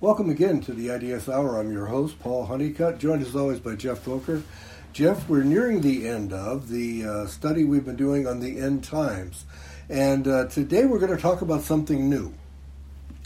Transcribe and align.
Welcome 0.00 0.30
again 0.30 0.60
to 0.60 0.72
the 0.72 0.90
IDS 0.90 1.28
Hour. 1.28 1.58
I'm 1.58 1.72
your 1.72 1.86
host, 1.86 2.20
Paul 2.20 2.46
Honeycutt, 2.46 3.00
joined 3.00 3.20
as 3.20 3.34
always 3.34 3.58
by 3.58 3.74
Jeff 3.74 3.98
Volker. 4.02 4.44
Jeff, 4.92 5.28
we're 5.28 5.42
nearing 5.42 5.80
the 5.80 6.06
end 6.06 6.32
of 6.32 6.68
the 6.68 7.04
uh, 7.04 7.26
study 7.26 7.64
we've 7.64 7.84
been 7.84 7.96
doing 7.96 8.24
on 8.24 8.38
the 8.38 8.60
end 8.60 8.84
times. 8.84 9.44
And 9.88 10.28
uh, 10.28 10.46
today 10.46 10.84
we're 10.84 11.00
going 11.00 11.16
to 11.16 11.20
talk 11.20 11.42
about 11.42 11.62
something 11.62 12.08
new. 12.08 12.32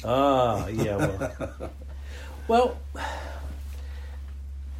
Ah, 0.02 0.66
yeah. 0.68 0.96
Well, 0.96 1.70
well 2.48 2.78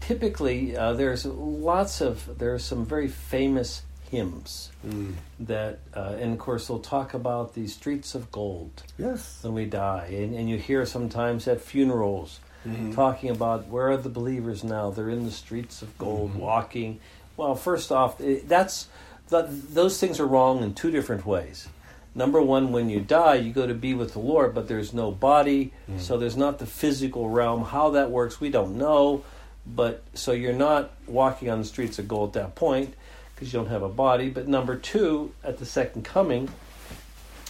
typically 0.01 0.75
uh, 0.75 0.95
there's 0.95 1.27
lots 1.27 2.01
of 2.01 2.39
there's 2.39 2.65
some 2.65 2.87
very 2.87 3.09
famous 3.09 3.83
hymns 4.13 4.71
mm. 4.87 5.15
that, 5.41 5.79
uh, 5.95 6.17
and 6.21 6.35
of 6.35 6.39
course, 6.39 6.69
they'll 6.69 6.79
talk 6.79 7.15
about 7.15 7.55
the 7.55 7.67
streets 7.67 8.15
of 8.15 8.31
gold. 8.31 8.83
Yes. 8.99 9.39
When 9.41 9.55
we 9.55 9.65
die, 9.65 10.09
and, 10.13 10.35
and 10.35 10.51
you 10.51 10.59
hear 10.59 10.85
sometimes 10.85 11.49
at 11.49 11.63
funerals 11.63 12.39
mm-hmm. 12.69 12.93
talking 12.93 13.31
about 13.31 13.69
where 13.69 13.91
are 13.91 13.97
the 13.97 14.11
believers 14.11 14.63
now? 14.63 14.91
They're 14.91 15.09
in 15.09 15.25
the 15.25 15.31
streets 15.31 15.81
of 15.81 15.97
gold, 15.97 16.33
mm-hmm. 16.33 16.41
walking. 16.41 17.01
Well, 17.39 17.55
first 17.55 17.91
off, 17.91 18.21
it, 18.21 18.47
that's 18.47 18.87
those 19.29 19.99
things 19.99 20.21
are 20.21 20.27
wrong 20.27 20.63
in 20.63 20.75
two 20.75 20.91
different 20.91 21.25
ways. 21.25 21.67
Number 22.15 22.43
one, 22.43 22.73
when 22.73 22.91
you 22.91 23.01
die, 23.01 23.37
you 23.37 23.51
go 23.51 23.67
to 23.67 23.73
be 23.73 23.95
with 23.95 24.13
the 24.13 24.19
Lord, 24.19 24.55
but 24.55 24.69
there's 24.69 24.93
no 24.93 25.11
body, 25.11 25.73
mm. 25.91 25.99
so 25.99 26.19
there's 26.19 26.37
not 26.37 26.59
the 26.59 26.67
physical 26.67 27.31
realm. 27.31 27.65
How 27.65 27.93
that 27.93 28.11
works, 28.11 28.39
we 28.39 28.51
don't 28.51 28.77
know. 28.77 29.25
But 29.65 30.03
so 30.13 30.33
you're 30.33 30.53
not 30.53 30.93
walking 31.07 31.49
on 31.49 31.61
the 31.61 31.65
streets 31.65 31.99
of 31.99 32.09
gold 32.09 32.37
at 32.37 32.43
that 32.43 32.55
point 32.57 32.95
because 33.43 33.53
you 33.53 33.59
don't 33.59 33.71
have 33.71 33.83
a 33.83 33.89
body. 33.89 34.29
But 34.29 34.47
number 34.47 34.77
two, 34.77 35.35
at 35.43 35.59
the 35.59 35.67
second 35.67 36.05
coming, 36.05 36.49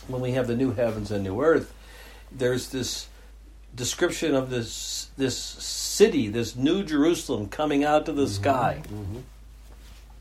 when 0.09 0.23
we 0.23 0.33
have 0.33 0.47
the 0.47 0.57
new 0.57 0.73
heavens 0.73 1.11
and 1.11 1.23
new 1.23 1.43
earth, 1.43 1.73
there's 2.31 2.71
this 2.71 3.09
description 3.75 4.35
of 4.35 4.49
this 4.49 5.11
this 5.19 5.37
city, 5.37 6.29
this 6.29 6.57
new 6.57 6.83
Jerusalem 6.83 7.49
coming 7.49 7.85
out 7.85 8.07
to 8.07 8.13
the 8.13 8.25
mm-hmm. 8.25 8.43
sky. 8.43 8.83
Mm-hmm. 8.85 9.19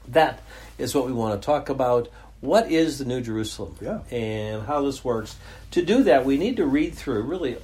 That 0.10 0.42
is 0.78 0.94
what 0.94 1.06
we 1.06 1.14
want 1.14 1.42
to 1.42 1.46
talk 1.46 1.70
about. 1.70 2.10
What 2.42 2.70
is 2.70 2.98
the 2.98 3.06
New 3.06 3.22
Jerusalem? 3.22 3.78
Yeah. 3.80 4.00
And 4.12 4.64
how 4.64 4.82
this 4.82 5.06
works. 5.06 5.38
To 5.72 5.86
do 5.86 6.04
that, 6.04 6.26
we 6.26 6.38
need 6.38 6.58
to 6.58 6.66
read 6.66 6.96
through 6.96 7.22
really 7.22 7.58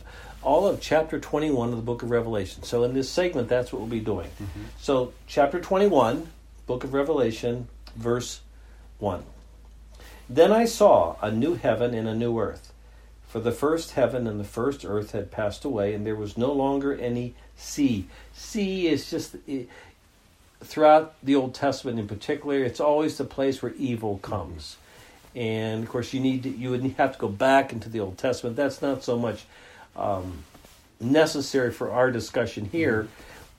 all 0.44 0.66
of 0.67 0.80
chapter 0.80 1.20
21 1.20 1.70
of 1.70 1.76
the 1.76 1.82
book 1.82 2.04
of 2.04 2.12
Revelation. 2.12 2.64
So, 2.64 2.84
in 2.84 2.94
this 2.94 3.10
segment, 3.10 3.50
that's 3.50 3.73
what 3.73 3.82
we'll 3.82 3.89
be 3.89 4.00
doing. 4.00 4.28
Mm-hmm. 4.28 4.64
So, 4.80 5.14
chapter 5.26 5.60
21, 5.60 6.28
book 6.67 6.84
of 6.84 6.94
Revelation, 6.94 7.67
verse 7.98 8.42
1. 9.00 9.23
Then 10.30 10.52
I 10.52 10.66
saw 10.66 11.16
a 11.22 11.31
new 11.31 11.56
heaven 11.56 11.94
and 11.94 12.08
a 12.08 12.16
new 12.16 12.39
earth. 12.39 12.73
For 13.28 13.39
the 13.39 13.52
first 13.52 13.92
heaven 13.92 14.26
and 14.26 14.39
the 14.39 14.45
first 14.45 14.86
earth 14.86 15.12
had 15.12 15.31
passed 15.31 15.66
away, 15.66 15.94
and 15.94 16.06
there 16.06 16.16
was 16.16 16.38
no 16.38 16.52
longer 16.52 16.94
any 16.95 17.36
sea. 17.56 18.08
Sea 18.34 18.88
is 18.88 19.09
just 19.09 19.36
throughout 20.62 21.16
the 21.22 21.36
Old 21.36 21.54
Testament, 21.54 22.00
in 22.00 22.08
particular, 22.08 22.64
it's 22.64 22.80
always 22.80 23.17
the 23.17 23.26
place 23.26 23.62
where 23.62 23.73
evil 23.73 24.17
comes. 24.20 24.78
And 25.36 25.84
of 25.84 25.89
course, 25.89 26.14
you 26.14 26.20
need 26.20 26.44
to, 26.44 26.50
you 26.50 26.72
would 26.72 26.84
have 26.98 27.14
to 27.14 27.20
go 27.20 27.28
back 27.28 27.72
into 27.72 27.89
the 27.89 28.00
Old 28.00 28.17
Testament. 28.17 28.56
That's 28.56 28.82
not 28.82 29.04
so 29.04 29.17
much 29.17 29.45
um, 29.95 30.44
necessary 31.00 31.72
for 31.72 31.92
our 31.92 32.11
discussion 32.11 32.66
here. 32.72 33.08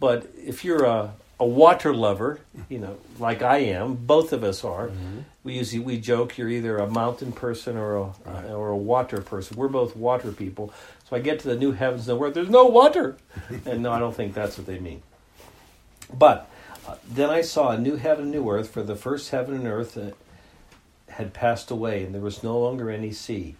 But 0.00 0.30
if 0.36 0.64
you're 0.64 0.84
a, 0.84 1.12
a 1.40 1.46
water 1.46 1.94
lover, 1.94 2.40
you 2.68 2.78
know, 2.78 2.98
like 3.18 3.42
I 3.42 3.58
am, 3.58 3.94
both 3.94 4.32
of 4.32 4.42
us 4.42 4.64
are. 4.64 4.88
Mm-hmm. 4.88 5.20
We 5.44 5.54
usually 5.54 5.80
we 5.80 5.98
joke 5.98 6.36
you're 6.36 6.48
either 6.48 6.78
a 6.78 6.90
mountain 6.90 7.32
person 7.32 7.76
or 7.76 7.96
a 7.96 8.02
right. 8.24 8.50
or 8.50 8.70
a 8.70 8.76
water 8.76 9.20
person. 9.20 9.56
We're 9.56 9.68
both 9.68 9.96
water 9.96 10.32
people. 10.32 10.72
So 11.08 11.16
I 11.16 11.20
get 11.20 11.38
to 11.40 11.48
the 11.48 11.56
new 11.56 11.72
heavens 11.72 12.08
and 12.08 12.18
the 12.18 12.24
earth. 12.24 12.34
there's 12.34 12.50
no 12.50 12.66
water, 12.66 13.16
and 13.64 13.82
no, 13.82 13.92
I 13.92 13.98
don't 13.98 14.14
think 14.14 14.34
that's 14.34 14.58
what 14.58 14.66
they 14.66 14.78
mean. 14.78 15.02
But 16.12 16.50
uh, 16.86 16.96
then 17.08 17.30
I 17.30 17.42
saw 17.42 17.70
a 17.70 17.78
new 17.78 17.96
heaven 17.96 18.24
and 18.24 18.32
new 18.32 18.50
earth, 18.50 18.70
for 18.70 18.82
the 18.82 18.96
first 18.96 19.30
heaven 19.30 19.54
and 19.54 19.66
earth 19.66 19.96
uh, 19.96 20.10
had 21.12 21.32
passed 21.32 21.70
away, 21.70 22.04
and 22.04 22.14
there 22.14 22.20
was 22.20 22.42
no 22.42 22.58
longer 22.58 22.90
any 22.90 23.12
sea. 23.12 23.54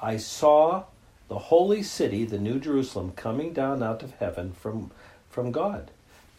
I 0.00 0.18
saw 0.18 0.84
the 1.28 1.38
holy 1.38 1.82
city, 1.82 2.24
the 2.24 2.38
New 2.38 2.60
Jerusalem, 2.60 3.12
coming 3.12 3.52
down 3.52 3.82
out 3.82 4.02
of 4.02 4.12
heaven 4.16 4.52
from 4.52 4.90
from 5.30 5.50
God 5.50 5.90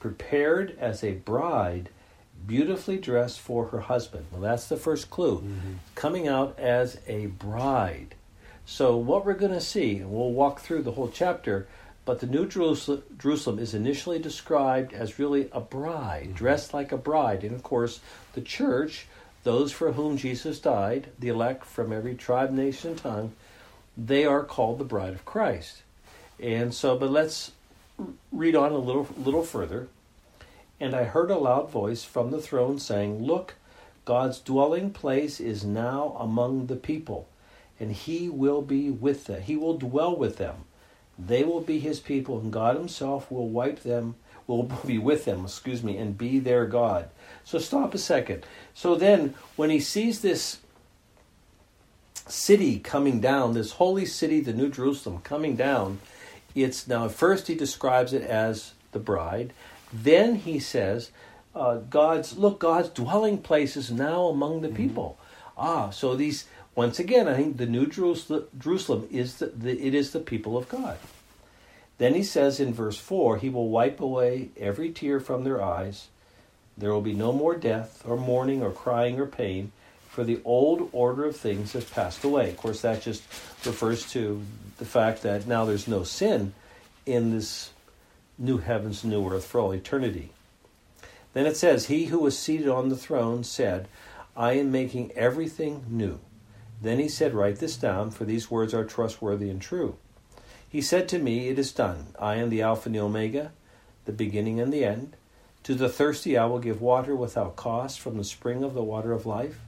prepared 0.03 0.78
as 0.81 1.02
a 1.02 1.14
bride, 1.14 1.88
beautifully 2.46 2.97
dressed 2.97 3.40
for 3.40 3.68
her 3.68 3.80
husband. 3.80 4.25
Well, 4.34 4.41
that's 4.41 4.68
the 4.68 4.75
first 4.75 5.09
clue. 5.09 5.38
Mm-hmm. 5.38 5.74
Coming 5.96 6.28
out 6.28 6.59
as 6.59 7.00
a 7.08 7.28
bride. 7.28 8.16
So, 8.66 8.97
what 8.97 9.25
we're 9.25 9.34
going 9.34 9.53
to 9.53 9.62
see, 9.62 10.00
and 10.00 10.12
we'll 10.12 10.34
walk 10.34 10.59
through 10.59 10.81
the 10.81 10.92
whole 10.92 11.08
chapter, 11.08 11.69
but 12.03 12.19
the 12.19 12.28
New 12.28 12.46
Jerusalem 12.46 13.59
is 13.59 13.74
initially 13.74 14.19
described 14.19 14.92
as 14.92 15.19
really 15.19 15.47
a 15.53 15.62
bride, 15.62 16.25
mm-hmm. 16.25 16.34
dressed 16.34 16.74
like 16.74 16.92
a 16.92 16.97
bride. 16.97 17.46
And 17.46 17.56
of 17.56 17.63
course, 17.63 18.02
the 18.34 18.42
church, 18.42 19.08
those 19.46 19.72
for 19.72 19.94
whom 19.94 20.18
Jesus 20.18 20.59
died, 20.59 21.12
the 21.18 21.30
elect 21.30 21.63
from 21.63 21.94
every 21.94 22.16
tribe, 22.16 22.52
nation, 22.52 22.92
and 22.92 23.00
tongue, 23.00 23.31
they 23.97 24.25
are 24.25 24.44
called 24.44 24.80
the 24.80 24.84
bride 24.84 25.13
of 25.13 25.24
Christ. 25.24 25.81
And 26.42 26.74
so, 26.74 26.97
but 26.97 27.09
let's 27.09 27.52
read 28.31 28.56
on 28.56 28.72
a 28.72 28.78
little, 28.78 29.08
little 29.18 29.44
further. 29.44 29.88
And 30.83 30.94
I 30.94 31.05
heard 31.05 31.31
a 31.31 31.38
loud 31.38 31.69
voice 31.69 32.03
from 32.03 32.31
the 32.31 32.41
throne 32.41 32.77
saying, 32.77 33.23
Look, 33.23 33.55
God's 34.03 34.39
dwelling 34.39 34.91
place 34.91 35.39
is 35.39 35.63
now 35.63 36.13
among 36.19 36.67
the 36.67 36.75
people, 36.75 37.29
and 37.79 37.94
he 37.94 38.27
will 38.27 38.61
be 38.61 38.89
with 38.89 39.23
them. 39.23 39.41
He 39.44 39.55
will 39.55 39.77
dwell 39.77 40.13
with 40.13 40.35
them. 40.35 40.66
They 41.17 41.45
will 41.45 41.61
be 41.61 41.79
his 41.79 42.01
people, 42.01 42.38
and 42.38 42.51
God 42.51 42.75
himself 42.75 43.31
will 43.31 43.47
wipe 43.47 43.83
them, 43.83 44.16
will 44.45 44.63
be 44.85 44.97
with 44.97 45.23
them, 45.23 45.45
excuse 45.45 45.81
me, 45.81 45.95
and 45.95 46.17
be 46.17 46.38
their 46.38 46.66
God. 46.66 47.07
So 47.45 47.59
stop 47.59 47.94
a 47.94 47.97
second. 47.97 48.45
So 48.73 48.95
then, 48.95 49.35
when 49.55 49.69
he 49.69 49.79
sees 49.79 50.19
this 50.19 50.57
city 52.27 52.79
coming 52.79 53.21
down, 53.21 53.53
this 53.53 53.71
holy 53.71 54.05
city, 54.05 54.41
the 54.41 54.51
New 54.51 54.69
Jerusalem, 54.69 55.21
coming 55.23 55.55
down, 55.55 56.01
it's 56.53 56.89
now, 56.89 57.07
first 57.07 57.47
he 57.47 57.55
describes 57.55 58.11
it 58.11 58.23
as 58.23 58.73
the 58.91 59.00
bride. 59.00 59.53
Then 59.94 60.36
he 60.36 60.59
says, 60.59 61.12
uh, 61.56 61.78
God's, 61.78 62.38
look, 62.38 62.59
God's 62.59 62.90
dwelling 62.90 63.38
place 63.38 63.78
is 63.78 63.92
now 63.92 64.26
among 64.26 64.62
the 64.62 64.68
mm-hmm. 64.68 64.78
people. 64.78 65.20
Ah, 65.56 65.92
so 65.92 66.16
these, 66.16 66.46
once 66.74 66.98
again, 66.98 67.28
I 67.28 67.36
think 67.36 67.58
the 67.58 67.68
New 67.68 67.86
Jerusalem, 67.86 68.46
Jerusalem 68.58 69.08
is 69.12 69.36
the, 69.36 69.48
the, 69.48 69.80
it 69.80 69.94
is 69.94 70.12
the 70.12 70.20
people 70.20 70.58
of 70.58 70.68
God. 70.68 70.98
Then 72.00 72.16
he 72.16 72.24
says 72.24 72.59
in 72.59 72.74
verse 72.74 72.98
4 72.98 73.38
He 73.38 73.50
will 73.50 73.70
wipe 73.70 74.00
away 74.00 74.50
every 74.58 74.92
tear 74.92 75.20
from 75.20 75.44
their 75.44 75.62
eyes. 75.62 76.08
There 76.75 76.92
will 76.92 77.02
be 77.02 77.14
no 77.14 77.31
more 77.31 77.56
death, 77.56 78.02
or 78.04 78.18
mourning, 78.18 78.64
or 78.64 78.72
crying, 78.72 79.20
or 79.20 79.28
pain, 79.28 79.72
for 80.10 80.24
the 80.24 80.42
old 80.44 80.90
order 80.92 81.25
of 81.25 81.36
things 81.36 81.74
has 81.74 81.86
passed 81.86 82.24
away. 82.24 82.50
Of 82.50 82.58
course, 82.58 82.81
that 82.81 83.04
just 83.04 83.22
refers 83.64 84.10
to 84.14 84.42
the 84.80 84.86
fact 84.86 85.22
that 85.22 85.46
now 85.46 85.66
there's 85.66 85.88
no 85.88 86.04
sin 86.04 86.54
in 87.06 87.31
this 87.31 87.70
new 88.44 88.58
heavens, 88.58 89.04
new 89.04 89.28
earth 89.30 89.46
for 89.46 89.62
all 89.62 89.72
eternity. 89.72 90.31
Then 91.34 91.46
it 91.46 91.58
says, 91.58 91.86
He 91.86 92.06
who 92.06 92.20
was 92.20 92.38
seated 92.38 92.68
on 92.68 92.90
the 92.90 92.98
throne 92.98 93.44
said, 93.44 93.88
I 94.36 94.54
am 94.54 94.72
making 94.72 95.12
everything 95.14 95.86
new. 95.90 96.20
Then 96.81 97.00
he 97.00 97.08
said, 97.08 97.34
Write 97.34 97.59
this 97.59 97.78
down, 97.78 98.12
for 98.12 98.26
these 98.26 98.52
words 98.52 98.74
are 98.74 98.84
trustworthy 98.84 99.50
and 99.50 99.62
true. 99.62 99.96
He 100.68 100.81
said 100.81 101.08
to 101.09 101.20
me, 101.20 101.48
It 101.48 101.58
is 101.58 101.72
done. 101.72 102.08
I 102.20 102.36
am 102.36 102.50
the 102.50 102.62
Alpha 102.62 102.90
and 102.90 102.96
the 102.96 103.00
Omega, 103.00 103.52
the 104.06 104.12
beginning 104.12 104.60
and 104.60 104.74
the 104.74 104.84
end. 104.84 105.16
To 105.64 105.75
the 105.75 105.88
thirsty 105.88 106.38
I 106.38 106.46
will 106.46 106.60
give 106.60 106.81
water 106.81 107.16
without 107.16 107.56
cost 107.56 108.02
from 108.02 108.18
the 108.18 108.24
spring 108.25 108.64
of 108.64 108.74
the 108.74 108.84
water 108.84 109.14
of 109.14 109.25
life. 109.25 109.62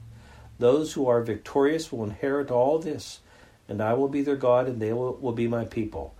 Those 0.58 0.92
who 0.92 1.06
are 1.08 1.22
victorious 1.22 1.90
will 1.90 2.04
inherit 2.04 2.50
all 2.50 2.78
this, 2.78 3.20
and 3.68 3.80
I 3.80 3.94
will 3.94 4.08
be 4.08 4.22
their 4.22 4.36
God, 4.36 4.66
and 4.66 4.80
they 4.80 4.92
will, 4.92 5.14
will 5.14 5.32
be 5.32 5.48
my 5.48 5.64
people. 5.64 6.14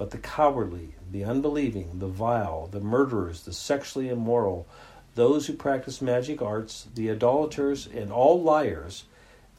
But 0.00 0.12
the 0.12 0.16
cowardly, 0.16 0.94
the 1.12 1.24
unbelieving, 1.24 1.98
the 1.98 2.06
vile, 2.06 2.68
the 2.68 2.80
murderers, 2.80 3.42
the 3.42 3.52
sexually 3.52 4.08
immoral, 4.08 4.66
those 5.14 5.46
who 5.46 5.52
practice 5.52 6.00
magic 6.00 6.40
arts, 6.40 6.86
the 6.94 7.10
idolaters, 7.10 7.86
and 7.86 8.10
all 8.10 8.40
liars, 8.40 9.04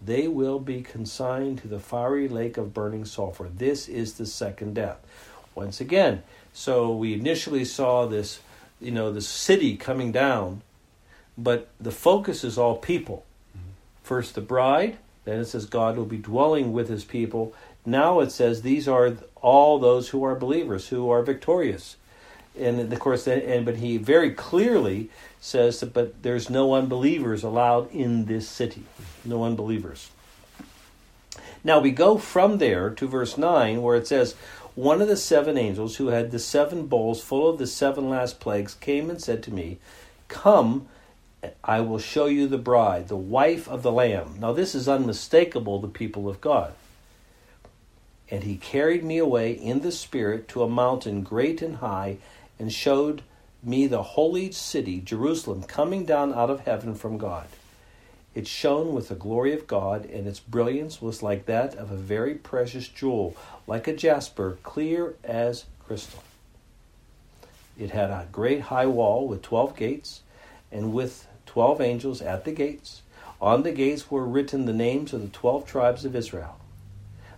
they 0.03 0.27
will 0.27 0.57
be 0.57 0.81
consigned 0.81 1.59
to 1.59 1.67
the 1.67 1.77
fiery 1.77 2.27
lake 2.27 2.57
of 2.57 2.73
burning 2.73 3.05
sulfur. 3.05 3.49
This 3.55 3.87
is 3.87 4.15
the 4.15 4.25
second 4.25 4.73
death. 4.73 4.97
Once 5.53 5.79
again, 5.79 6.23
so 6.53 6.91
we 6.91 7.13
initially 7.13 7.63
saw 7.63 8.07
this, 8.07 8.39
you 8.79 8.89
know, 8.89 9.11
the 9.11 9.21
city 9.21 9.77
coming 9.77 10.11
down, 10.11 10.63
but 11.37 11.69
the 11.79 11.91
focus 11.91 12.43
is 12.43 12.57
all 12.57 12.77
people. 12.77 13.27
Mm-hmm. 13.55 13.69
First 14.01 14.33
the 14.33 14.41
bride, 14.41 14.97
then 15.23 15.39
it 15.39 15.45
says 15.45 15.67
God 15.67 15.97
will 15.97 16.05
be 16.05 16.17
dwelling 16.17 16.73
with 16.73 16.89
his 16.89 17.03
people. 17.03 17.53
Now 17.85 18.19
it 18.19 18.31
says 18.31 18.61
these 18.61 18.87
are 18.87 19.15
all 19.35 19.79
those 19.79 20.09
who 20.09 20.23
are 20.23 20.35
believers, 20.35 20.89
who 20.89 21.09
are 21.09 21.23
victorious. 21.23 21.97
And 22.59 22.91
of 22.91 22.99
course, 22.99 23.27
and 23.27 23.65
but 23.65 23.77
he 23.77 23.97
very 23.97 24.31
clearly 24.31 25.09
says 25.39 25.79
that, 25.79 25.93
but 25.93 26.21
there's 26.21 26.49
no 26.49 26.73
unbelievers 26.73 27.43
allowed 27.43 27.91
in 27.91 28.25
this 28.25 28.47
city. 28.47 28.83
No 29.25 29.43
unbelievers. 29.43 30.11
Now 31.63 31.79
we 31.79 31.91
go 31.91 32.17
from 32.17 32.57
there 32.57 32.89
to 32.89 33.07
verse 33.07 33.37
9 33.37 33.81
where 33.81 33.95
it 33.95 34.07
says, 34.07 34.35
one 34.75 35.01
of 35.01 35.07
the 35.07 35.17
seven 35.17 35.57
angels 35.57 35.97
who 35.97 36.07
had 36.07 36.31
the 36.31 36.39
seven 36.39 36.87
bowls 36.87 37.21
full 37.21 37.49
of 37.49 37.57
the 37.57 37.67
seven 37.67 38.09
last 38.09 38.39
plagues 38.39 38.73
came 38.73 39.09
and 39.09 39.21
said 39.21 39.43
to 39.43 39.53
me, 39.53 39.79
Come, 40.29 40.87
I 41.63 41.81
will 41.81 41.99
show 41.99 42.25
you 42.27 42.47
the 42.47 42.57
bride, 42.57 43.09
the 43.09 43.17
wife 43.17 43.67
of 43.67 43.83
the 43.83 43.91
Lamb. 43.91 44.37
Now, 44.39 44.53
this 44.53 44.73
is 44.73 44.87
unmistakable, 44.87 45.79
the 45.79 45.87
people 45.89 46.29
of 46.29 46.39
God. 46.39 46.73
And 48.31 48.43
he 48.43 48.55
carried 48.55 49.03
me 49.03 49.17
away 49.17 49.51
in 49.51 49.81
the 49.81 49.91
Spirit 49.91 50.47
to 50.47 50.63
a 50.63 50.69
mountain 50.69 51.21
great 51.21 51.61
and 51.61 51.75
high, 51.75 52.17
and 52.57 52.71
showed 52.71 53.21
me 53.61 53.87
the 53.87 54.01
holy 54.01 54.51
city, 54.53 55.01
Jerusalem, 55.01 55.63
coming 55.63 56.05
down 56.05 56.33
out 56.33 56.49
of 56.49 56.61
heaven 56.61 56.95
from 56.95 57.17
God. 57.17 57.47
It 58.33 58.47
shone 58.47 58.93
with 58.93 59.09
the 59.09 59.15
glory 59.15 59.51
of 59.53 59.67
God, 59.67 60.05
and 60.05 60.25
its 60.25 60.39
brilliance 60.39 61.01
was 61.01 61.21
like 61.21 61.45
that 61.47 61.75
of 61.75 61.91
a 61.91 61.97
very 61.97 62.33
precious 62.33 62.87
jewel, 62.87 63.35
like 63.67 63.89
a 63.89 63.95
jasper, 63.95 64.57
clear 64.63 65.15
as 65.25 65.65
crystal. 65.85 66.23
It 67.77 67.91
had 67.91 68.09
a 68.09 68.27
great 68.31 68.61
high 68.61 68.85
wall 68.85 69.27
with 69.27 69.41
twelve 69.41 69.75
gates, 69.75 70.21
and 70.71 70.93
with 70.93 71.27
twelve 71.45 71.81
angels 71.81 72.21
at 72.21 72.45
the 72.45 72.53
gates. 72.53 73.01
On 73.41 73.63
the 73.63 73.73
gates 73.73 74.09
were 74.09 74.25
written 74.25 74.65
the 74.65 74.71
names 74.71 75.11
of 75.11 75.21
the 75.21 75.27
twelve 75.27 75.65
tribes 75.65 76.05
of 76.05 76.15
Israel. 76.15 76.57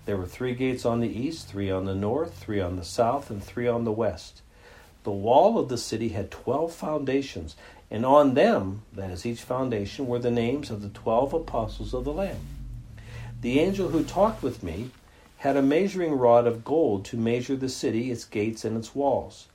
There 0.06 0.18
were 0.18 0.26
three 0.26 0.54
gates 0.54 0.86
on 0.86 1.00
the 1.00 1.08
east, 1.08 1.48
three 1.48 1.72
on 1.72 1.86
the 1.86 1.96
north, 1.96 2.34
three 2.34 2.60
on 2.60 2.76
the 2.76 2.84
south, 2.84 3.30
and 3.30 3.42
three 3.42 3.68
on 3.68 3.86
the 3.86 3.92
west. 3.92 4.42
The 5.04 5.12
wall 5.12 5.58
of 5.58 5.70
the 5.70 5.78
city 5.78 6.10
had 6.10 6.30
twelve 6.32 6.74
foundations, 6.74 7.56
and 7.90 8.06
on 8.06 8.34
them, 8.34 8.84
that 8.94 9.12
is 9.12 9.26
each 9.26 9.42
foundation, 9.42 10.08
were 10.08 10.20
the 10.20 10.32
names 10.32 10.70
of 10.70 10.82
the 10.82 10.90
twelve 10.90 11.34
apostles 11.34 11.94
of 11.94 12.04
the 12.04 12.14
Lamb. 12.14 12.40
The 13.42 13.60
angel 13.60 13.90
who 13.90 14.04
talked 14.04 14.44
with 14.44 14.64
me 14.64 14.92
had 15.38 15.58
a 15.58 15.62
measuring 15.62 16.14
rod 16.14 16.48
of 16.48 16.64
gold 16.64 17.04
to 17.06 17.18
measure 17.18 17.56
the 17.56 17.70
city, 17.70 18.12
its 18.12 18.24
gates, 18.24 18.64
and 18.64 18.78
its 18.78 18.96
walls. 18.96 19.48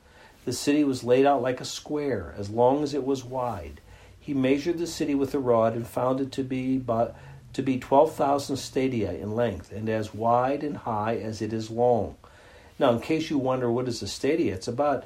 The 0.44 0.52
city 0.52 0.84
was 0.84 1.04
laid 1.04 1.26
out 1.26 1.42
like 1.42 1.60
a 1.60 1.66
square, 1.66 2.34
as 2.38 2.50
long 2.50 2.82
as 2.82 2.94
it 2.94 3.04
was 3.04 3.24
wide. 3.24 3.80
He 4.18 4.34
measured 4.34 4.78
the 4.78 4.86
city 4.86 5.14
with 5.14 5.34
a 5.34 5.38
rod 5.38 5.74
and 5.74 5.86
found 5.86 6.20
it 6.20 6.30
to 6.32 6.42
be 6.42 6.76
but 6.76 7.16
to 7.52 7.62
be 7.62 7.78
12,000 7.78 8.56
stadia 8.56 9.12
in 9.12 9.34
length 9.34 9.72
and 9.72 9.88
as 9.88 10.14
wide 10.14 10.62
and 10.62 10.78
high 10.78 11.16
as 11.16 11.42
it 11.42 11.52
is 11.52 11.70
long. 11.70 12.16
Now, 12.78 12.92
in 12.92 13.00
case 13.00 13.30
you 13.30 13.38
wonder 13.38 13.70
what 13.70 13.88
is 13.88 14.02
a 14.02 14.06
stadia, 14.06 14.54
it's 14.54 14.68
about 14.68 15.04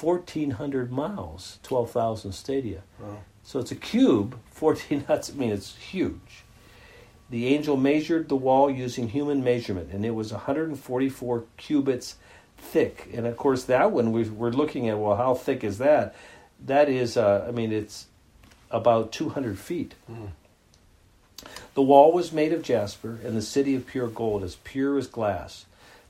1,400 0.00 0.92
miles, 0.92 1.58
12,000 1.62 2.32
stadia. 2.32 2.82
Wow. 2.98 3.18
So 3.42 3.58
it's 3.58 3.70
a 3.70 3.76
cube, 3.76 4.38
14, 4.50 5.04
that's, 5.06 5.30
I 5.30 5.34
mean, 5.34 5.50
it's 5.50 5.76
huge. 5.76 6.44
The 7.30 7.46
angel 7.54 7.76
measured 7.76 8.28
the 8.28 8.36
wall 8.36 8.70
using 8.70 9.08
human 9.08 9.42
measurement, 9.42 9.90
and 9.92 10.04
it 10.04 10.10
was 10.10 10.32
144 10.32 11.44
cubits 11.56 12.16
thick. 12.58 13.08
And 13.14 13.26
of 13.26 13.36
course, 13.36 13.64
that 13.64 13.92
one 13.92 14.12
we, 14.12 14.22
are 14.22 14.52
looking 14.52 14.88
at, 14.88 14.98
well, 14.98 15.16
how 15.16 15.34
thick 15.34 15.64
is 15.64 15.78
that? 15.78 16.14
That 16.64 16.88
is, 16.88 17.16
uh, 17.16 17.46
I 17.48 17.50
mean, 17.50 17.72
it's 17.72 18.06
about 18.70 19.12
200 19.12 19.58
feet. 19.58 19.94
Mm. 20.10 20.28
The 21.74 21.82
wall 21.82 22.12
was 22.12 22.32
made 22.32 22.52
of 22.52 22.62
jasper, 22.62 23.18
and 23.24 23.36
the 23.36 23.42
city 23.42 23.74
of 23.74 23.86
pure 23.86 24.08
gold, 24.08 24.44
as 24.44 24.56
pure 24.56 24.96
as 24.96 25.08
glass. 25.08 25.66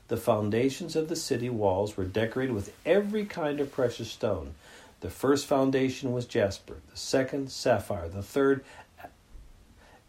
The 0.07 0.17
foundations 0.17 0.95
of 0.95 1.09
the 1.09 1.15
city 1.15 1.49
walls 1.49 1.97
were 1.97 2.05
decorated 2.05 2.53
with 2.53 2.71
every 2.85 3.25
kind 3.25 3.59
of 3.59 3.71
precious 3.71 4.11
stone. 4.11 4.53
The 5.01 5.09
first 5.09 5.47
foundation 5.47 6.11
was 6.13 6.25
jasper, 6.25 6.77
the 6.91 6.97
second, 6.97 7.51
sapphire, 7.51 8.07
the 8.07 8.21
third, 8.21 8.63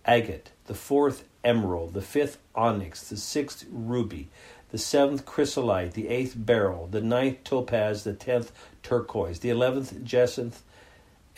agate, 0.04 0.50
the 0.66 0.74
fourth, 0.74 1.24
emerald, 1.42 1.94
the 1.94 2.02
fifth, 2.02 2.38
onyx, 2.54 3.08
the 3.08 3.16
sixth, 3.16 3.64
ruby, 3.70 4.28
the 4.70 4.78
seventh, 4.78 5.24
chrysolite, 5.24 5.94
the 5.94 6.08
eighth, 6.08 6.34
beryl, 6.36 6.86
the 6.86 7.00
ninth, 7.00 7.44
topaz, 7.44 8.04
the 8.04 8.12
tenth, 8.12 8.52
turquoise, 8.82 9.40
the 9.40 9.50
eleventh, 9.50 10.04
jacinth, 10.04 10.62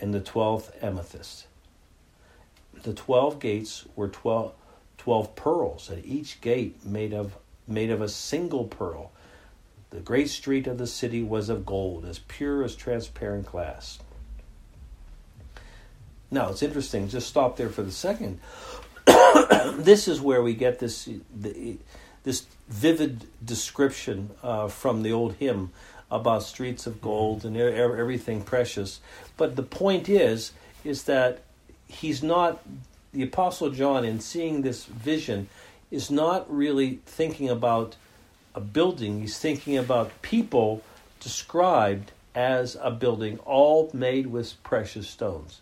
and 0.00 0.12
the 0.12 0.20
twelfth, 0.20 0.73
amethyst. 0.82 1.47
The 2.83 2.95
twelve 2.95 3.41
gates 3.41 3.85
were 3.97 4.09
twelve, 4.09 4.53
12 5.09 5.37
pearls, 5.37 5.89
and 5.89 6.05
each 6.05 6.41
gate 6.43 6.85
made 6.85 7.15
of, 7.15 7.35
made 7.67 7.91
of 7.91 8.03
a 8.03 8.09
single 8.09 8.65
pearl. 8.65 9.11
The 9.89 10.01
great 10.01 10.29
street 10.29 10.67
of 10.67 10.77
the 10.77 10.87
city 10.87 11.23
was 11.23 11.49
of 11.49 11.65
gold, 11.65 12.05
as 12.05 12.19
pure 12.19 12.63
as 12.63 12.75
transparent 12.75 13.47
glass. 13.47 14.01
Now, 16.31 16.51
it's 16.51 16.63
interesting, 16.63 17.09
just 17.09 17.27
stop 17.27 17.57
there 17.57 17.71
for 17.71 17.83
the 17.83 17.91
second. 17.91 18.39
this 19.77 20.09
is 20.09 20.21
where 20.21 20.43
we 20.43 20.53
get 20.53 20.79
this, 20.79 21.09
this 22.25 22.45
vivid 22.69 23.25
description 23.43 24.31
uh, 24.43 24.69
from 24.69 25.03
the 25.03 25.13
old 25.13 25.37
hymn 25.37 25.71
about 26.11 26.43
streets 26.43 26.87
of 26.87 27.01
gold 27.01 27.47
and 27.47 27.57
everything 27.57 28.43
precious. 28.43 29.01
But 29.39 29.57
the 29.57 29.63
point 29.63 30.09
is, 30.09 30.53
is 30.85 31.05
that 31.05 31.45
he's 31.88 32.23
not 32.23 32.62
the 33.12 33.23
apostle 33.23 33.70
John 33.70 34.05
in 34.05 34.20
seeing 34.20 34.62
this 34.62 34.85
vision 34.85 35.49
is 35.90 36.11
not 36.11 36.55
really 36.55 37.00
thinking 37.06 37.49
about 37.49 37.96
a 38.55 38.61
building. 38.61 39.20
He's 39.20 39.38
thinking 39.38 39.79
about 39.79 40.23
people 40.23 40.82
described 41.20 42.12
as 42.35 42.76
a 42.81 42.90
building, 42.90 43.38
all 43.40 43.90
made 43.93 44.26
with 44.26 44.62
precious 44.62 45.08
stones. 45.08 45.61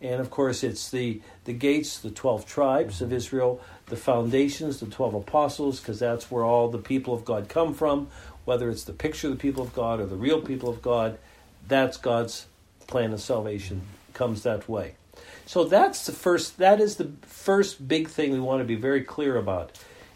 And 0.00 0.20
of 0.20 0.30
course, 0.30 0.62
it's 0.62 0.90
the, 0.90 1.20
the 1.44 1.52
gates, 1.52 1.98
the 1.98 2.10
12 2.10 2.46
tribes 2.46 3.02
of 3.02 3.12
Israel, 3.12 3.60
the 3.86 3.96
foundations, 3.96 4.80
the 4.80 4.86
12 4.86 5.14
apostles, 5.14 5.80
because 5.80 5.98
that's 5.98 6.30
where 6.30 6.44
all 6.44 6.68
the 6.68 6.78
people 6.78 7.12
of 7.12 7.24
God 7.24 7.48
come 7.48 7.74
from, 7.74 8.08
whether 8.46 8.70
it's 8.70 8.84
the 8.84 8.94
picture 8.94 9.26
of 9.26 9.34
the 9.34 9.40
people 9.40 9.62
of 9.62 9.74
God 9.74 10.00
or 10.00 10.06
the 10.06 10.16
real 10.16 10.40
people 10.40 10.70
of 10.70 10.80
God, 10.80 11.18
that's 11.68 11.98
God's 11.98 12.46
plan 12.86 13.12
of 13.12 13.20
salvation, 13.20 13.82
comes 14.14 14.42
that 14.44 14.68
way. 14.68 14.94
So 15.50 15.64
that's 15.64 16.06
the 16.06 16.12
first, 16.12 16.58
that 16.58 16.80
is 16.80 16.94
the 16.94 17.10
first 17.22 17.88
big 17.88 18.06
thing 18.06 18.30
we 18.30 18.38
want 18.38 18.60
to 18.60 18.64
be 18.64 18.76
very 18.76 19.02
clear 19.02 19.36
about, 19.36 19.72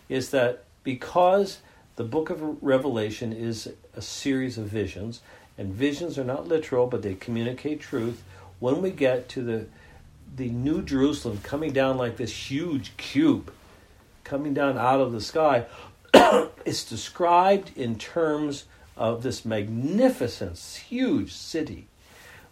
is 0.09 0.31
that 0.31 0.63
because 0.85 1.59
the 1.97 2.05
book 2.05 2.31
of 2.31 2.63
Revelation 2.63 3.33
is 3.33 3.69
a 3.97 4.01
series 4.01 4.59
of 4.59 4.67
visions, 4.67 5.23
and 5.59 5.75
visions 5.75 6.21
are 6.21 6.25
not 6.25 6.47
literal, 6.47 6.87
but 6.87 7.03
they 7.03 7.15
communicate 7.15 7.81
truth 7.81 8.23
when 8.61 8.81
we 8.81 8.93
get 8.93 9.29
to 9.31 9.43
the 9.43 9.67
the 10.37 10.51
new 10.51 10.83
Jerusalem 10.83 11.41
coming 11.43 11.73
down 11.73 11.97
like 11.97 12.17
this 12.17 12.49
huge 12.49 12.97
cube 12.97 13.53
coming 14.23 14.55
down 14.55 14.79
out 14.79 15.01
of 15.01 15.11
the 15.11 15.21
sky, 15.21 15.67
it's 16.65 16.85
described 16.85 17.77
in 17.77 17.99
terms 17.99 18.67
of 18.97 19.25
this 19.25 19.45
magnificent, 19.45 20.57
huge 20.89 21.33
city. 21.33 21.89